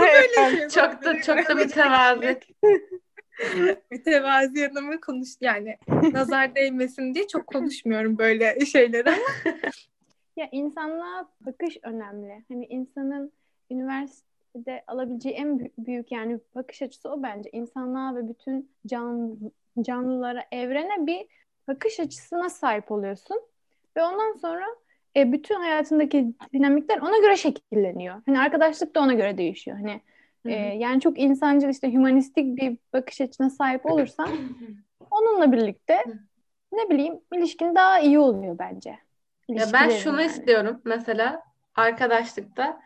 böyle 0.00 0.56
şey 0.58 0.68
Çok 0.68 1.04
da 1.04 1.22
çok 1.22 1.48
da 1.48 1.54
mütevazi. 1.54 2.40
mütevazi 3.90 4.58
yanımı 4.58 5.00
konuş 5.00 5.28
yani 5.40 5.76
nazar 6.12 6.54
değmesin 6.54 7.14
diye 7.14 7.26
çok 7.26 7.46
konuşmuyorum 7.46 8.18
böyle 8.18 8.66
şeyleri. 8.66 9.10
Ya 10.36 10.48
insanlığa 10.52 11.28
bakış 11.40 11.78
önemli. 11.82 12.44
Hani 12.48 12.66
insanın 12.66 13.32
üniversitede 13.70 14.84
alabileceği 14.86 15.34
en 15.34 15.48
bü- 15.48 15.70
büyük 15.78 16.12
yani 16.12 16.38
bakış 16.54 16.82
açısı 16.82 17.10
o 17.10 17.22
bence. 17.22 17.50
İnsanlığa 17.52 18.16
ve 18.16 18.28
bütün 18.28 18.70
can, 18.86 19.38
canlılara, 19.80 20.44
evrene 20.52 21.06
bir 21.06 21.26
bakış 21.68 22.00
açısına 22.00 22.48
sahip 22.48 22.92
oluyorsun. 22.92 23.40
Ve 23.96 24.02
ondan 24.02 24.32
sonra 24.32 24.66
e, 25.16 25.32
bütün 25.32 25.54
hayatındaki 25.54 26.34
dinamikler 26.52 26.98
ona 26.98 27.18
göre 27.18 27.36
şekilleniyor. 27.36 28.22
Hani 28.26 28.40
arkadaşlık 28.40 28.94
da 28.94 29.00
ona 29.00 29.14
göre 29.14 29.38
değişiyor. 29.38 29.76
Hani 29.76 30.00
e, 30.44 30.52
yani 30.52 31.00
çok 31.00 31.18
insancıl 31.18 31.68
işte 31.68 31.92
hümanistik 31.92 32.56
bir 32.56 32.78
bakış 32.92 33.20
açısına 33.20 33.50
sahip 33.50 33.86
olursan 33.86 34.28
onunla 35.10 35.52
birlikte 35.52 36.04
ne 36.72 36.90
bileyim 36.90 37.20
ilişkin 37.34 37.74
daha 37.74 38.00
iyi 38.00 38.18
oluyor 38.18 38.58
bence. 38.58 38.98
Ya 39.48 39.66
ben 39.72 39.88
şunu 39.88 40.20
yani. 40.20 40.30
istiyorum 40.30 40.80
mesela 40.84 41.42
arkadaşlıkta 41.74 42.80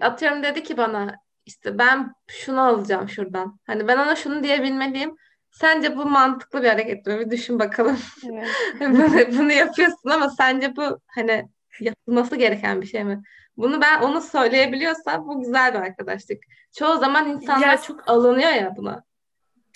atıyorum 0.00 0.42
dedi 0.42 0.62
ki 0.62 0.76
bana 0.76 1.14
işte 1.46 1.78
ben 1.78 2.14
şunu 2.26 2.60
alacağım 2.60 3.08
şuradan. 3.08 3.58
Hani 3.66 3.88
ben 3.88 3.98
ona 3.98 4.16
şunu 4.16 4.42
diyebilmeliyim. 4.42 5.16
Sence 5.50 5.96
bu 5.96 6.04
mantıklı 6.04 6.62
bir 6.62 6.68
hareket 6.68 7.06
mi? 7.06 7.20
Bir 7.20 7.30
düşün 7.30 7.58
bakalım. 7.58 7.98
Evet. 8.32 8.48
Bunu, 8.80 9.38
bunu 9.38 9.52
yapıyorsun 9.52 10.10
ama 10.10 10.28
sence 10.30 10.76
bu 10.76 10.98
hani 11.06 11.48
yapılması 11.80 12.36
gereken 12.36 12.82
bir 12.82 12.86
şey 12.86 13.04
mi? 13.04 13.22
Bunu 13.56 13.80
ben 13.80 14.02
onu 14.02 14.20
söyleyebiliyorsam 14.20 15.28
bu 15.28 15.40
güzel 15.40 15.74
bir 15.74 15.78
arkadaşlık. 15.78 16.42
Çoğu 16.78 16.98
zaman 16.98 17.28
insanlar 17.30 17.66
Ya- 17.68 17.82
çok 17.82 18.08
alınıyor 18.10 18.50
ya 18.50 18.74
buna. 18.76 19.04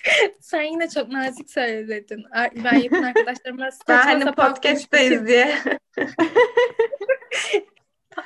Sen 0.41 0.61
yine 0.61 0.89
çok 0.89 1.07
nazik 1.09 1.51
söyledin. 1.51 2.23
Ben 2.63 2.75
yakın 2.79 3.03
arkadaşlarıma 3.03 3.63
Ben 3.65 3.69
saçma 3.69 4.05
hani 4.05 4.23
sapan 4.23 4.53
podcast'teyiz 4.53 5.27
diye. 5.27 5.57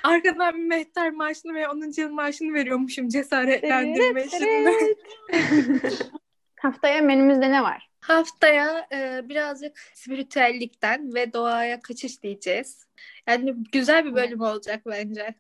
Arkadan 0.03 0.53
bir 0.57 0.63
mehter 0.63 1.11
maaşını 1.11 1.53
ve 1.53 1.67
10. 1.69 2.01
yıl 2.01 2.11
maaşını 2.11 2.53
veriyormuşum 2.53 3.07
cesaretlendirme 3.09 4.21
Evet, 4.21 4.33
işinde. 4.33 4.95
Haftaya 6.61 7.01
menümüzde 7.01 7.51
ne 7.51 7.63
var? 7.63 7.90
Haftaya 8.01 8.87
e, 8.93 9.21
birazcık 9.29 9.79
spiritüellikten 9.93 11.13
ve 11.13 11.33
doğaya 11.33 11.79
kaçış 11.81 12.23
diyeceğiz. 12.23 12.87
Yani 13.27 13.53
güzel 13.71 14.05
bir 14.05 14.15
bölüm 14.15 14.41
olacak 14.41 14.81
bence. 14.85 15.35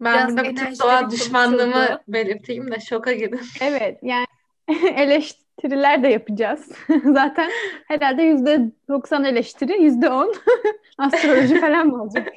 Ben 0.00 0.14
Biraz 0.14 0.36
burada 0.36 0.50
bütün 0.50 0.78
doğa 0.78 1.10
düşmanlığımı 1.10 1.72
konuşuldu. 1.72 2.02
belirteyim 2.08 2.70
de 2.70 2.80
şoka 2.80 3.12
girin. 3.12 3.40
Evet 3.60 3.98
yani 4.02 4.26
eleştiriler 4.96 6.02
de 6.02 6.08
yapacağız. 6.08 6.68
Zaten 7.04 7.50
herhalde 7.88 8.22
yüzde 8.22 8.60
90 8.88 9.24
eleştiri, 9.24 9.82
yüzde 9.82 10.10
10 10.10 10.34
astroloji 10.98 11.60
falan 11.60 11.86
mı 11.86 12.02
olacak? 12.02 12.28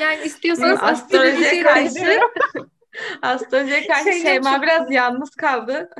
Yani 0.00 0.22
istiyorsanız 0.24 0.78
Astrolojiye 0.82 1.62
karşı 1.62 2.20
astrolojiye 3.22 3.86
karşı 3.86 4.04
Şeyler 4.04 4.30
Şeyma 4.30 4.54
çok- 4.54 4.62
biraz 4.62 4.90
yalnız 4.90 5.30
kaldı. 5.30 5.90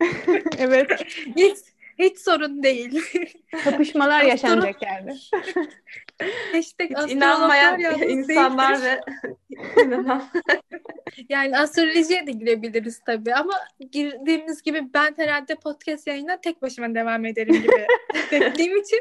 Evet, 0.58 1.04
hiç, 1.36 1.58
hiç 1.98 2.18
sorun 2.18 2.62
değil. 2.62 3.00
kapışmalar 3.64 4.22
yaşanacak 4.22 4.82
yani. 4.82 5.16
Hashtag 6.52 6.90
Hiç 6.90 7.12
inanmayan 7.12 7.80
insanlar 8.08 8.82
ve 8.82 9.00
inanan. 9.84 10.24
Yani 11.28 11.58
astrolojiye 11.58 12.26
de 12.26 12.32
girebiliriz 12.32 13.00
tabii 13.06 13.34
ama 13.34 13.54
girdiğimiz 13.90 14.62
gibi 14.62 14.82
ben 14.94 15.14
herhalde 15.16 15.54
podcast 15.54 16.06
yayına 16.06 16.40
tek 16.40 16.62
başıma 16.62 16.94
devam 16.94 17.24
ederim 17.24 17.54
gibi 17.54 17.86
hissettiğim 18.14 18.76
için 18.76 19.00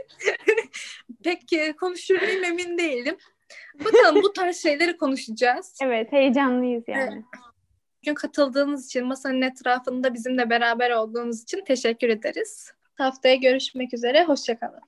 pek 1.23 1.53
e, 1.53 1.73
konuşur 1.73 2.21
muyum 2.21 2.43
emin 2.43 2.77
değilim. 2.77 3.17
Bakalım 3.86 4.23
bu 4.23 4.34
tarz 4.34 4.58
şeyleri 4.58 4.97
konuşacağız. 4.97 5.77
Evet, 5.84 6.12
heyecanlıyız 6.12 6.84
yani. 6.88 7.23
Bugün 8.06 8.15
katıldığınız 8.15 8.86
için, 8.86 9.06
masanın 9.06 9.41
etrafında 9.41 10.13
bizimle 10.13 10.50
beraber 10.50 10.91
olduğunuz 10.91 11.44
için 11.44 11.63
teşekkür 11.65 12.10
ederiz. 12.10 12.72
Haftaya 12.96 13.36
görüşmek 13.36 13.94
üzere, 13.94 14.24
hoşçakalın. 14.24 14.82